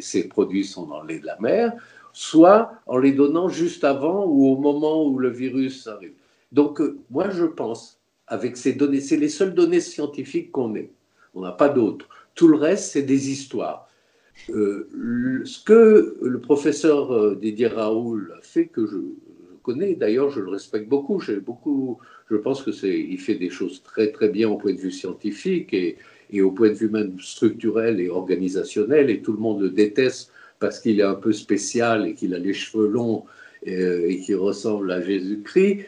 ces 0.00 0.28
produits 0.28 0.64
sont 0.64 0.86
dans 0.86 1.02
le 1.02 1.08
lait 1.08 1.18
de 1.20 1.26
la 1.26 1.38
mère, 1.40 1.72
soit 2.12 2.72
en 2.86 2.98
les 2.98 3.12
donnant 3.12 3.48
juste 3.48 3.84
avant 3.84 4.26
ou 4.26 4.48
au 4.48 4.56
moment 4.56 5.06
où 5.06 5.18
le 5.18 5.30
virus 5.30 5.86
arrive. 5.86 6.12
Donc, 6.50 6.80
euh, 6.80 6.98
moi, 7.10 7.30
je 7.30 7.44
pense, 7.44 8.00
avec 8.26 8.56
ces 8.56 8.74
données, 8.74 9.00
c'est 9.00 9.16
les 9.16 9.28
seules 9.28 9.54
données 9.54 9.80
scientifiques 9.80 10.52
qu'on 10.52 10.74
ait. 10.74 10.90
On 11.34 11.40
n'a 11.40 11.52
pas 11.52 11.70
d'autres. 11.70 12.08
Tout 12.34 12.48
le 12.48 12.56
reste, 12.56 12.92
c'est 12.92 13.02
des 13.02 13.30
histoires. 13.30 13.88
Euh, 14.50 15.42
ce 15.44 15.62
que 15.62 16.16
le 16.20 16.40
professeur 16.40 17.12
euh, 17.12 17.34
Didier 17.36 17.68
Raoul 17.68 18.34
a 18.38 18.42
fait, 18.42 18.66
que 18.66 18.86
je, 18.86 18.96
connais, 19.62 19.94
d'ailleurs, 19.94 20.30
je 20.30 20.40
le 20.40 20.50
respecte 20.50 20.88
beaucoup. 20.88 21.20
J'ai 21.20 21.36
beaucoup, 21.36 21.98
je 22.30 22.36
pense 22.36 22.62
que 22.62 22.72
c'est, 22.72 22.98
il 22.98 23.18
fait 23.18 23.36
des 23.36 23.50
choses 23.50 23.82
très 23.82 24.10
très 24.10 24.28
bien 24.28 24.48
au 24.48 24.56
point 24.56 24.72
de 24.72 24.80
vue 24.80 24.90
scientifique 24.90 25.72
et, 25.72 25.96
et, 26.30 26.42
au 26.42 26.50
point 26.50 26.70
de 26.70 26.74
vue 26.74 26.88
même 26.88 27.18
structurel 27.20 28.00
et 28.00 28.08
organisationnel. 28.08 29.10
Et 29.10 29.22
tout 29.22 29.32
le 29.32 29.38
monde 29.38 29.62
le 29.62 29.70
déteste 29.70 30.32
parce 30.58 30.80
qu'il 30.80 30.98
est 30.98 31.04
un 31.04 31.14
peu 31.14 31.32
spécial 31.32 32.06
et 32.06 32.14
qu'il 32.14 32.34
a 32.34 32.38
les 32.38 32.54
cheveux 32.54 32.88
longs 32.88 33.24
et, 33.64 33.80
euh, 33.80 34.08
et 34.08 34.18
qu'il 34.20 34.36
ressemble 34.36 34.90
à 34.90 35.00
Jésus-Christ. 35.00 35.86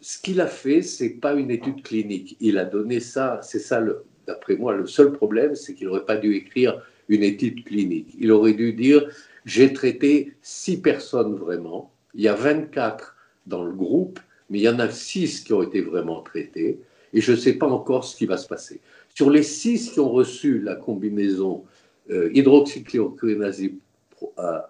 Ce 0.00 0.20
qu'il 0.22 0.40
a 0.40 0.46
fait, 0.46 0.82
c'est 0.82 1.10
pas 1.10 1.34
une 1.34 1.50
étude 1.50 1.82
clinique. 1.82 2.36
Il 2.40 2.58
a 2.58 2.64
donné 2.64 2.98
ça, 2.98 3.40
c'est 3.42 3.58
ça 3.58 3.78
le, 3.78 4.04
d'après 4.30 4.56
moi, 4.56 4.76
le 4.76 4.86
seul 4.86 5.12
problème, 5.12 5.54
c'est 5.54 5.74
qu'il 5.74 5.88
n'aurait 5.88 6.06
pas 6.06 6.16
dû 6.16 6.34
écrire 6.34 6.80
une 7.08 7.22
étude 7.22 7.64
clinique. 7.64 8.14
Il 8.18 8.30
aurait 8.30 8.54
dû 8.54 8.72
dire, 8.72 9.08
j'ai 9.44 9.72
traité 9.72 10.32
six 10.42 10.80
personnes 10.80 11.34
vraiment, 11.34 11.92
il 12.14 12.22
y 12.22 12.28
a 12.28 12.34
24 12.34 13.16
dans 13.46 13.64
le 13.64 13.72
groupe, 13.72 14.20
mais 14.48 14.58
il 14.58 14.62
y 14.62 14.68
en 14.68 14.78
a 14.78 14.88
six 14.90 15.40
qui 15.40 15.52
ont 15.52 15.62
été 15.62 15.80
vraiment 15.80 16.22
traitées, 16.22 16.80
et 17.12 17.20
je 17.20 17.32
ne 17.32 17.36
sais 17.36 17.54
pas 17.54 17.66
encore 17.66 18.04
ce 18.04 18.16
qui 18.16 18.26
va 18.26 18.36
se 18.36 18.46
passer. 18.46 18.80
Sur 19.14 19.30
les 19.30 19.42
six 19.42 19.90
qui 19.90 20.00
ont 20.00 20.10
reçu 20.10 20.60
la 20.60 20.76
combinaison 20.76 21.64
euh, 22.10 22.30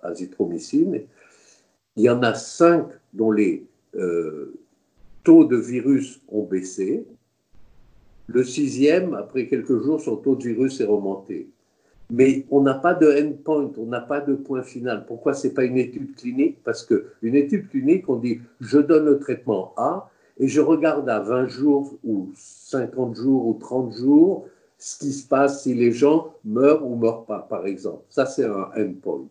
azithromycine, 0.02 1.02
il 1.96 2.02
y 2.02 2.08
en 2.08 2.22
a 2.22 2.34
cinq 2.34 2.86
dont 3.12 3.32
les 3.32 3.66
euh, 3.96 4.54
taux 5.24 5.44
de 5.44 5.56
virus 5.56 6.20
ont 6.28 6.44
baissé, 6.44 7.04
le 8.32 8.44
sixième, 8.44 9.14
après 9.14 9.46
quelques 9.46 9.82
jours, 9.82 10.00
son 10.00 10.16
taux 10.16 10.36
de 10.36 10.44
virus 10.44 10.80
est 10.80 10.84
remonté. 10.84 11.48
Mais 12.10 12.44
on 12.50 12.60
n'a 12.60 12.74
pas 12.74 12.94
de 12.94 13.08
endpoint, 13.08 13.70
on 13.76 13.86
n'a 13.86 14.00
pas 14.00 14.20
de 14.20 14.34
point 14.34 14.62
final. 14.62 15.04
Pourquoi 15.06 15.34
ce 15.34 15.46
n'est 15.46 15.54
pas 15.54 15.64
une 15.64 15.78
étude 15.78 16.14
clinique? 16.16 16.58
Parce 16.64 16.84
qu'une 16.84 17.34
étude 17.34 17.68
clinique, 17.68 18.08
on 18.08 18.16
dit 18.16 18.40
je 18.60 18.78
donne 18.78 19.06
le 19.06 19.18
traitement 19.18 19.72
A 19.76 20.10
et 20.38 20.48
je 20.48 20.60
regarde 20.60 21.08
à 21.08 21.20
20 21.20 21.46
jours 21.46 21.94
ou 22.04 22.30
50 22.34 23.16
jours 23.16 23.46
ou 23.46 23.54
30 23.54 23.92
jours 23.92 24.46
ce 24.78 24.98
qui 24.98 25.12
se 25.12 25.28
passe 25.28 25.62
si 25.62 25.74
les 25.74 25.92
gens 25.92 26.32
meurent 26.44 26.86
ou 26.86 26.96
meurent 26.96 27.26
pas, 27.26 27.40
par 27.40 27.66
exemple. 27.66 28.02
Ça, 28.08 28.26
c'est 28.26 28.46
un 28.46 28.70
endpoint. 28.76 29.26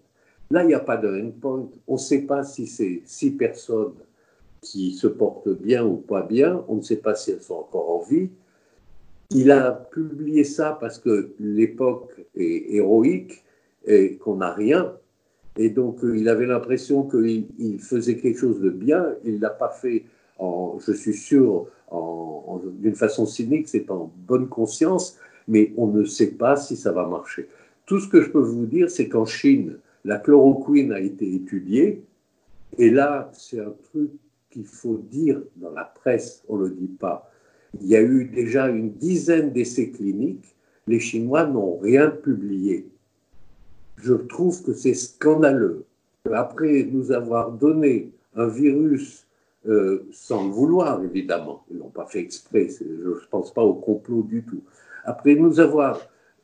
Là, 0.52 0.64
il 0.64 0.68
n'y 0.68 0.74
a 0.74 0.80
pas 0.80 0.98
de 0.98 1.22
endpoint. 1.22 1.68
On 1.88 1.94
ne 1.94 1.98
sait 1.98 2.22
pas 2.22 2.44
si 2.44 2.68
c'est 2.68 3.02
six 3.06 3.32
personnes 3.32 3.94
qui 4.62 4.94
se 4.94 5.08
portent 5.08 5.50
bien 5.50 5.86
ou 5.86 5.96
pas 5.96 6.22
bien. 6.22 6.64
On 6.68 6.76
ne 6.76 6.82
sait 6.82 6.98
pas 6.98 7.16
si 7.16 7.32
elles 7.32 7.42
sont 7.42 7.56
encore 7.56 7.90
en 7.90 8.04
vie. 8.04 8.30
Il 9.32 9.52
a 9.52 9.72
publié 9.72 10.44
ça 10.44 10.78
parce 10.80 10.98
que 10.98 11.34
l'époque 11.40 12.12
est 12.36 12.74
héroïque 12.74 13.44
et 13.86 14.18
qu'on 14.18 14.38
n'a 14.38 14.52
rien. 14.52 14.94
Et 15.58 15.70
donc, 15.70 16.04
euh, 16.04 16.18
il 16.18 16.30
avait 16.30 16.48
l'impression 16.48 17.04
qu'il 17.04 17.80
faisait 17.80 18.18
quelque 18.18 18.40
chose 18.40 18.60
de 18.60 18.70
bien. 18.70 19.14
Il 19.24 19.36
ne 19.36 19.42
l'a 19.42 19.50
pas 19.50 19.70
fait, 19.70 20.06
je 20.40 20.94
suis 20.94 21.14
sûr, 21.14 21.68
d'une 22.80 22.96
façon 22.96 23.26
cynique, 23.26 23.68
c'est 23.68 23.92
en 23.92 24.12
bonne 24.28 24.48
conscience, 24.48 25.18
mais 25.48 25.74
on 25.78 25.88
ne 25.88 26.04
sait 26.06 26.32
pas 26.32 26.56
si 26.56 26.76
ça 26.76 26.92
va 26.92 27.06
marcher. 27.08 27.50
Tout 27.86 28.00
ce 28.00 28.08
que 28.08 28.22
je 28.22 28.30
peux 28.30 28.40
vous 28.40 28.66
dire, 28.66 28.90
c'est 28.90 29.10
qu'en 29.10 29.26
Chine, 29.26 29.78
la 30.06 30.18
chloroquine 30.18 30.92
a 30.94 31.00
été 31.00 31.34
étudiée. 31.34 32.04
Et 32.78 32.90
là, 32.90 33.30
c'est 33.34 33.60
un 33.60 33.74
truc 33.92 34.12
qu'il 34.50 34.66
faut 34.66 34.98
dire 34.98 35.42
dans 35.58 35.72
la 35.72 35.86
presse, 35.86 36.44
on 36.48 36.58
ne 36.58 36.66
le 36.66 36.72
dit 36.72 36.88
pas. 36.88 37.29
Il 37.82 37.88
y 37.88 37.96
a 37.96 38.02
eu 38.02 38.26
déjà 38.26 38.68
une 38.68 38.92
dizaine 38.94 39.52
d'essais 39.52 39.90
cliniques. 39.90 40.56
Les 40.88 41.00
Chinois 41.00 41.46
n'ont 41.46 41.78
rien 41.78 42.10
publié. 42.10 42.88
Je 43.98 44.14
trouve 44.14 44.64
que 44.64 44.74
c'est 44.74 44.94
scandaleux. 44.94 45.86
Après 46.34 46.84
nous 46.84 47.12
avoir 47.12 47.52
donné 47.52 48.12
un 48.36 48.48
virus 48.48 49.26
euh, 49.68 50.08
sans 50.12 50.46
le 50.46 50.52
vouloir, 50.52 51.04
évidemment, 51.04 51.66
ils 51.70 51.78
l'ont 51.78 51.90
pas 51.90 52.06
fait 52.06 52.20
exprès, 52.20 52.70
je 52.80 53.10
ne 53.10 53.16
pense 53.30 53.54
pas 53.54 53.64
au 53.64 53.74
complot 53.74 54.24
du 54.24 54.44
tout. 54.44 54.64
Après 55.04 55.36
nous 55.36 55.60
avoir 55.60 56.00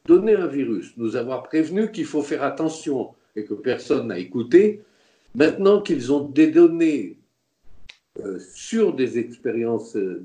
donné 0.06 0.36
un 0.36 0.48
virus, 0.48 0.94
nous 0.98 1.16
avoir 1.16 1.44
prévenu 1.44 1.92
qu'il 1.92 2.06
faut 2.06 2.22
faire 2.22 2.44
attention 2.44 3.10
et 3.36 3.46
que 3.46 3.54
personne 3.54 4.08
n'a 4.08 4.20
écouté, 4.20 4.82
maintenant 5.34 5.82
qu'ils 5.82 6.12
ont 6.12 6.32
euh, 6.38 7.16
sur 8.40 8.94
des 8.94 9.20
expériences 9.20 9.96
euh, 9.96 10.24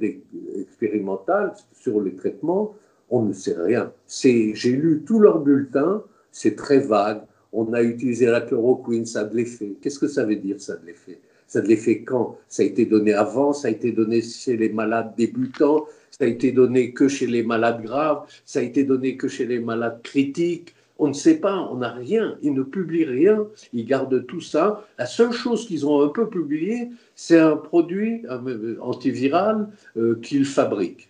expérimentales, 0.59 1.53
sur 1.73 2.01
les 2.01 2.15
traitements, 2.15 2.75
on 3.11 3.23
ne 3.23 3.33
sait 3.33 3.57
rien. 3.57 3.93
J'ai 4.09 4.73
lu 4.73 5.03
tous 5.05 5.19
leurs 5.19 5.41
bulletins, 5.41 6.03
c'est 6.31 6.55
très 6.55 6.79
vague. 6.79 7.23
On 7.53 7.73
a 7.73 7.83
utilisé 7.83 8.27
la 8.27 8.41
chloroquine, 8.41 9.07
ça 9.07 9.21
a 9.21 9.25
de 9.25 9.37
l'effet. 9.37 9.75
Qu'est-ce 9.81 9.99
que 9.99 10.07
ça 10.07 10.25
veut 10.25 10.37
dire, 10.37 10.61
ça 10.61 10.77
de 10.77 10.87
l'effet? 10.87 11.19
Ça 11.49 11.61
de 11.61 11.67
l'effet 11.67 12.05
quand? 12.05 12.39
Ça 12.49 12.63
a 12.63 12.67
été 12.67 12.87
donné 12.87 13.13
avant, 13.13 13.53
ça 13.53 13.67
a 13.67 13.71
été 13.73 13.91
donné 13.91 14.23
chez 14.23 14.57
les 14.57 14.69
malades 14.69 15.15
débutants, 15.17 15.87
ça 16.13 16.25
a 16.25 16.29
été 16.29 16.53
donné 16.53 16.93
que 16.93 17.09
chez 17.09 17.27
les 17.27 17.43
malades 17.43 17.83
graves, 17.83 18.23
ça 18.45 18.61
a 18.61 18.63
été 18.63 18.85
donné 18.85 19.17
que 19.17 19.27
chez 19.27 19.47
les 19.47 19.59
malades 19.59 20.01
critiques. 20.03 20.75
On 21.01 21.09
ne 21.09 21.15
sait 21.15 21.41
pas, 21.41 21.67
on 21.73 21.77
n'a 21.77 21.93
rien. 21.93 22.37
Ils 22.43 22.53
ne 22.53 22.63
publient 22.63 23.07
rien, 23.07 23.47
ils 23.73 23.87
gardent 23.87 24.27
tout 24.27 24.43
ça. 24.43 24.87
La 24.99 25.07
seule 25.07 25.33
chose 25.33 25.67
qu'ils 25.67 25.87
ont 25.87 26.03
un 26.05 26.09
peu 26.09 26.29
publié, 26.29 26.91
c'est 27.17 27.39
un 27.39 27.57
produit 27.57 28.23
antiviral 28.81 29.69
euh, 29.97 30.21
qu'ils 30.23 30.45
fabriquent. 30.45 31.09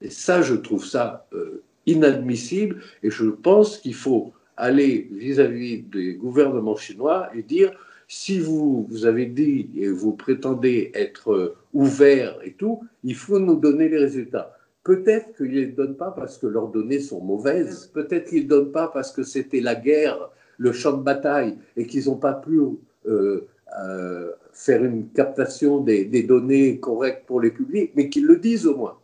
Et 0.00 0.10
ça, 0.10 0.42
je 0.42 0.54
trouve 0.54 0.84
ça 0.84 1.26
euh, 1.32 1.62
inadmissible 1.86 2.80
et 3.02 3.10
je 3.10 3.26
pense 3.26 3.78
qu'il 3.78 3.94
faut 3.94 4.32
aller 4.56 5.08
vis-à-vis 5.10 5.82
des 5.82 6.14
gouvernements 6.14 6.76
chinois 6.76 7.30
et 7.34 7.42
dire 7.42 7.72
si 8.06 8.38
vous, 8.38 8.86
vous 8.88 9.06
avez 9.06 9.26
dit 9.26 9.68
et 9.76 9.88
vous 9.88 10.12
prétendez 10.12 10.92
être 10.94 11.32
euh, 11.32 11.56
ouvert 11.74 12.38
et 12.44 12.52
tout, 12.52 12.84
il 13.02 13.16
faut 13.16 13.40
nous 13.40 13.56
donner 13.56 13.88
les 13.88 13.98
résultats. 13.98 14.57
Peut-être 14.84 15.36
qu'ils 15.36 15.46
ne 15.46 15.60
les 15.60 15.66
donnent 15.66 15.96
pas 15.96 16.10
parce 16.10 16.38
que 16.38 16.46
leurs 16.46 16.68
données 16.68 17.00
sont 17.00 17.20
mauvaises, 17.20 17.88
peut-être 17.88 18.28
qu'ils 18.28 18.44
ne 18.44 18.48
donnent 18.48 18.72
pas 18.72 18.88
parce 18.88 19.12
que 19.12 19.22
c'était 19.22 19.60
la 19.60 19.74
guerre, 19.74 20.30
le 20.56 20.72
champ 20.72 20.92
de 20.92 21.02
bataille, 21.02 21.58
et 21.76 21.86
qu'ils 21.86 22.06
n'ont 22.06 22.16
pas 22.16 22.34
pu 22.34 22.60
euh, 23.06 23.48
euh, 23.80 24.32
faire 24.52 24.82
une 24.82 25.10
captation 25.10 25.80
des, 25.80 26.22
données 26.22 26.80
correctes 26.80 27.26
pour 27.26 27.40
les 27.40 27.50
publics, 27.50 27.92
mais 27.94 28.08
qu'ils 28.08 28.24
le 28.24 28.38
disent 28.38 28.66
au 28.66 28.76
moins. 28.76 28.98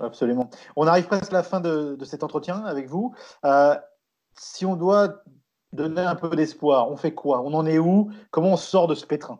Absolument. 0.00 0.50
On 0.74 0.86
arrive 0.86 1.06
presque 1.06 1.32
à 1.32 1.36
la 1.36 1.42
fin 1.42 1.60
de, 1.60 1.96
cet 2.04 2.24
entretien 2.24 2.64
avec 2.64 2.88
vous. 2.88 3.14
Euh, 3.44 3.76
si 4.34 4.66
on 4.66 4.74
doit 4.74 5.22
donner 5.72 6.00
un 6.00 6.16
peu 6.16 6.34
d'espoir, 6.34 6.90
on 6.90 6.96
fait 6.96 7.14
quoi? 7.14 7.40
On 7.42 7.54
en 7.54 7.66
est 7.66 7.78
où? 7.78 8.10
Comment 8.30 8.54
on 8.54 8.56
sort 8.56 8.88
de 8.88 8.94
ce 8.94 9.06
pétrin 9.06 9.38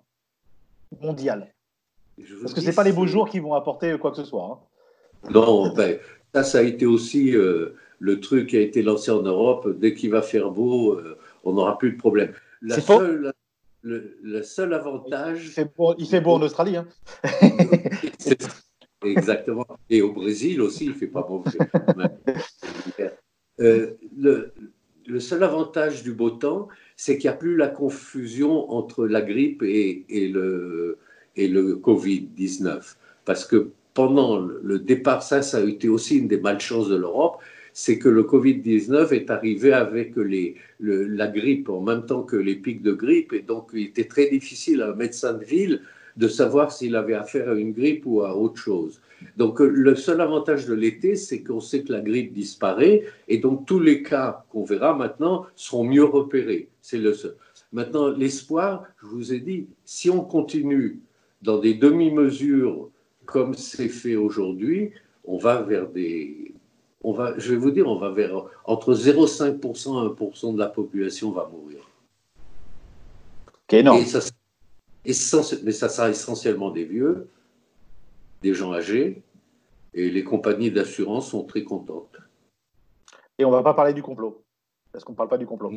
mondial? 1.01 1.53
Parce 2.41 2.55
que 2.55 2.61
ce 2.61 2.67
n'est 2.67 2.73
pas 2.73 2.85
les 2.85 2.93
beaux 2.93 3.07
jours 3.07 3.29
qui 3.29 3.39
vont 3.39 3.55
apporter 3.55 3.97
quoi 3.99 4.11
que 4.11 4.17
ce 4.17 4.25
soit. 4.25 4.45
Hein. 4.45 5.31
Non, 5.31 5.73
ben, 5.75 5.99
ça, 6.35 6.43
ça 6.43 6.59
a 6.59 6.63
été 6.63 6.87
aussi 6.87 7.35
euh, 7.35 7.75
le 7.99 8.21
truc 8.21 8.51
qui 8.51 8.57
a 8.57 8.61
été 8.61 8.83
lancé 8.83 9.11
en 9.11 9.23
Europe. 9.23 9.69
Dès 9.79 9.95
qu'il 9.95 10.11
va 10.11 10.23
faire 10.23 10.51
beau, 10.51 10.93
euh, 10.93 11.19
on 11.45 11.53
n'aura 11.53 11.79
plus 11.79 11.93
de 11.93 11.99
problème. 11.99 12.33
La 12.61 12.81
seule, 12.81 13.33
le, 13.83 14.43
seul 14.43 14.75
avantage. 14.75 15.47
Il 15.99 16.07
fait 16.07 16.21
beau, 16.21 16.33
en 16.33 16.43
Australie. 16.43 16.77
Hein. 16.77 16.87
Exactement. 19.05 19.67
Et 19.91 20.01
au 20.03 20.13
Brésil 20.13 20.61
aussi, 20.61 20.85
il 20.85 20.91
ne 20.91 20.97
fait 20.97 21.09
pas 21.09 21.23
beau. 21.23 21.45
Euh, 23.61 23.99
le, 24.17 24.55
le 25.07 25.21
seul 25.21 25.43
avantage 25.43 26.03
du 26.03 26.13
beau 26.13 26.31
temps, 26.31 26.69
c'est 26.97 27.19
qu'il 27.19 27.29
n'y 27.29 27.35
a 27.35 27.39
plus 27.39 27.57
la 27.57 27.69
confusion 27.69 28.71
entre 28.71 29.07
la 29.07 29.23
grippe 29.23 29.63
et, 29.63 30.29
le, 30.29 30.99
et 31.37 31.49
le 31.49 31.77
Covid-19. 31.77 32.97
Parce 33.25 33.45
que 33.45 33.71
pendant 33.95 34.39
le 34.39 34.79
départ, 34.79 35.23
ça, 35.23 35.43
ça 35.43 35.59
a 35.59 35.65
été 35.65 35.89
aussi 35.89 36.19
une 36.19 36.29
des 36.29 36.41
malchances 36.41 36.89
de 36.89 36.97
l'Europe, 36.97 37.39
c'est 37.73 37.99
que 37.99 38.09
le 38.09 38.23
Covid-19 38.25 39.13
est 39.13 39.31
arrivé 39.31 39.73
avec 39.73 40.17
les, 40.17 40.57
la 40.81 41.29
grippe 41.29 41.69
en 41.69 41.81
même 41.81 42.05
temps 42.05 42.23
que 42.23 42.37
les 42.37 42.57
pics 42.57 42.83
de 42.83 42.93
grippe, 42.93 43.33
et 43.33 43.41
donc 43.41 43.71
il 43.73 43.87
était 43.87 44.05
très 44.05 44.29
difficile 44.29 44.83
à 44.83 44.91
un 44.91 44.95
médecin 44.95 45.35
de 45.35 45.45
ville 45.45 45.83
de 46.19 46.29
savoir 46.29 46.73
s'il 46.73 46.95
avait 46.97 47.15
affaire 47.15 47.49
à 47.49 47.55
une 47.55 47.73
grippe 47.73 48.03
ou 48.05 48.23
à 48.23 48.37
autre 48.37 48.61
chose. 48.61 49.01
Donc 49.37 49.61
le 49.61 49.95
seul 49.95 50.21
avantage 50.21 50.67
de 50.67 50.75
l'été, 50.75 51.15
c'est 51.17 51.43
qu'on 51.43 51.61
sait 51.61 51.83
que 51.83 51.93
la 51.93 52.01
grippe 52.01 52.35
disparaît, 52.35 53.05
et 53.29 53.39
donc 53.39 53.67
tous 53.67 53.81
les 53.81 54.03
cas 54.03 54.45
qu'on 54.51 54.65
verra 54.65 54.95
maintenant 54.95 55.47
seront 55.55 55.85
mieux 55.85 56.05
repérés. 56.05 56.69
C'est 56.83 56.99
le 56.99 57.15
seul. 57.15 57.37
Maintenant, 57.73 58.09
l'espoir, 58.09 58.85
je 59.01 59.07
vous 59.07 59.33
ai 59.33 59.41
dit, 59.41 59.67
si 59.87 60.11
on 60.11 60.21
continue 60.21 61.01
dans 61.43 61.59
des 61.59 61.75
demi-mesures 61.75 62.89
comme 63.25 63.55
c'est 63.55 63.89
fait 63.89 64.17
aujourd'hui, 64.17 64.93
on 65.25 65.39
va 65.39 65.63
vers 65.63 65.89
des, 65.89 66.55
on 67.03 67.13
va, 67.13 67.39
je 67.39 67.51
vais 67.51 67.57
vous 67.57 67.71
dire, 67.71 67.89
on 67.89 67.97
va 67.97 68.11
vers 68.11 68.45
entre 68.65 68.95
0,5% 68.95 69.51
et 69.51 70.15
1% 70.15 70.55
de 70.55 70.59
la 70.59 70.69
population 70.69 71.31
va 71.31 71.49
mourir. 71.53 71.89
Et 75.05 75.13
ça, 75.15 75.41
mais 75.65 75.73
ça 75.73 75.89
sera 75.89 76.11
essentiellement 76.11 76.71
des 76.71 76.85
vieux, 76.85 77.29
des 78.43 78.55
gens 78.55 78.73
âgés, 78.73 79.23
et 79.95 80.11
les 80.11 80.25
compagnies 80.25 80.71
d'assurance 80.71 81.31
sont 81.31 81.45
très 81.45 81.65
contentes. 81.65 82.19
Et 83.39 83.45
on 83.45 83.51
ne 83.51 83.57
va 83.57 83.63
pas 83.63 83.75
parler 83.75 83.95
du 83.95 84.03
complot, 84.03 84.43
parce 84.93 85.05
qu'on 85.05 85.13
ne 85.13 85.17
parle 85.17 85.31
pas 85.31 85.39
du 85.39 85.47
complot. 85.47 85.73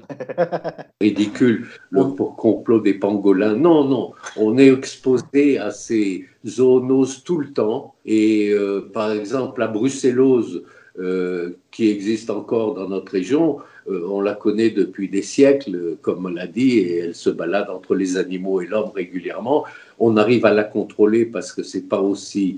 Ridicule, 1.02 1.68
le 1.90 2.04
complot 2.04 2.82
des 2.82 2.96
pangolins. 2.96 3.56
Non, 3.56 3.86
non, 3.86 4.12
on 4.36 4.58
est 4.58 4.72
exposé 4.72 5.58
à 5.58 5.72
ces 5.72 6.26
zoonoses 6.46 7.24
tout 7.24 7.38
le 7.38 7.54
temps. 7.54 7.96
Et 8.06 8.50
euh, 8.52 8.90
par 8.94 9.12
exemple, 9.12 9.62
la 9.62 9.68
brucellose, 9.68 10.64
euh, 10.98 11.58
qui 11.72 11.90
existe 11.90 12.30
encore 12.30 12.74
dans 12.74 12.88
notre 12.88 13.12
région. 13.12 13.60
Euh, 13.90 14.06
on 14.08 14.22
la 14.22 14.34
connaît 14.34 14.70
depuis 14.70 15.10
des 15.10 15.22
siècles, 15.22 15.98
comme 16.02 16.26
on 16.26 16.30
l'a 16.30 16.48
dit, 16.48 16.80
et 16.80 17.00
elle 17.00 17.16
se 17.16 17.30
balade 17.30 17.70
entre 17.70 17.96
les 17.96 18.18
animaux 18.18 18.62
et 18.62 18.66
l'homme 18.66 18.92
régulièrement. 18.96 19.66
On 20.00 20.18
arrive 20.18 20.46
à 20.46 20.54
la 20.54 20.64
contrôler 20.64 21.26
parce 21.26 21.52
que 21.52 21.64
c'est 21.64 21.88
pas 21.88 22.02
aussi 22.02 22.58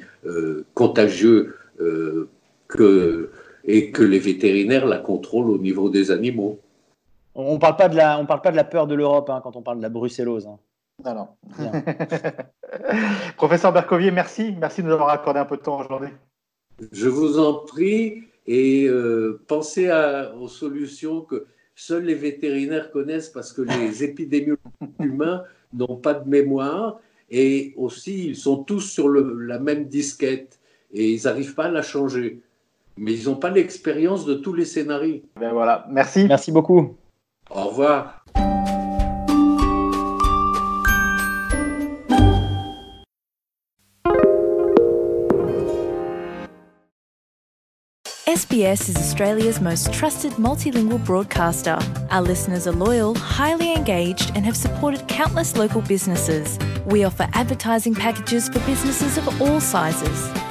contagieux 0.76 1.56
que, 2.68 3.30
et 3.68 3.92
que 3.92 4.02
les 4.02 4.20
vétérinaires 4.20 4.86
la 4.86 4.98
contrôlent 4.98 5.52
au 5.52 5.58
niveau 5.58 5.90
des 5.90 6.10
animaux. 6.10 6.60
On 7.36 7.56
ne 7.56 7.60
parle, 7.60 7.76
pas 7.76 7.90
de 7.90 7.96
la, 7.96 8.20
on 8.20 8.26
parle 8.26 8.42
pas 8.42 8.52
de 8.52 8.56
la 8.56 8.64
peur 8.64 8.88
de 8.88 8.96
l'Europe 8.96 9.30
hein, 9.30 9.42
quand 9.44 9.56
on 9.56 9.62
parle 9.62 9.78
de 9.78 9.84
la 9.84 9.90
brucellose. 9.90 10.48
Hein. 10.48 10.58
Non, 11.06 11.14
non. 11.14 11.28
Professeur 13.38 13.72
Bercovier, 13.72 14.10
merci. 14.10 14.56
Merci 14.60 14.82
de 14.82 14.88
nous 14.88 14.94
avoir 14.94 15.10
accordé 15.10 15.40
un 15.40 15.46
peu 15.46 15.58
de 15.58 15.62
temps 15.62 15.80
aujourd'hui. 15.80 16.10
Je 16.92 17.08
vous 17.08 17.38
en 17.38 17.54
prie 17.54 18.24
et 18.48 18.88
euh, 18.88 19.40
pensez 19.48 19.92
aux 20.40 20.48
solutions 20.48 21.22
que 21.22 21.46
seuls 21.76 22.06
les 22.06 22.16
vétérinaires 22.16 22.90
connaissent 22.92 23.30
parce 23.30 23.54
que 23.54 23.62
les 23.62 24.04
épidémiologues 24.04 24.58
humains 25.00 25.44
n'ont 25.74 25.98
pas 25.98 26.16
de 26.16 26.28
mémoire 26.28 27.00
et 27.30 27.74
aussi 27.78 28.30
ils 28.30 28.36
sont 28.36 28.64
tous 28.64 28.82
sur 28.82 29.10
la 29.10 29.60
même 29.60 29.86
disquette 29.86 30.60
et 30.92 31.12
ils 31.12 31.24
n'arrivent 31.26 31.54
pas 31.54 31.66
à 31.66 31.72
la 31.72 31.84
changer. 31.84 32.42
Mais 32.98 33.14
ils 33.14 33.26
n'ont 33.26 33.36
pas 33.36 33.50
l'expérience 33.50 34.26
de 34.26 34.34
tous 34.34 34.54
les 34.54 34.66
scénarios. 34.66 35.22
Ben 35.40 35.52
voilà, 35.52 35.86
merci. 35.90 36.26
Merci 36.28 36.52
beaucoup. 36.52 36.96
Au 37.50 37.66
revoir. 37.66 38.24
SBS 48.28 48.90
is 48.90 48.98
Australia's 48.98 49.60
most 49.62 49.92
trusted 49.94 50.34
multilingual 50.34 51.04
broadcaster. 51.04 51.80
Our 52.12 52.22
listeners 52.22 52.68
are 52.68 52.72
loyal, 52.72 53.16
highly 53.16 53.74
engaged, 53.74 54.32
and 54.36 54.46
have 54.46 54.56
supported 54.56 55.08
countless 55.08 55.56
local 55.56 55.82
businesses. 55.82 56.60
We 56.86 57.04
offer 57.04 57.28
advertising 57.34 57.96
packages 57.96 58.48
for 58.50 58.60
businesses 58.60 59.18
of 59.18 59.42
all 59.42 59.60
sizes. 59.60 60.47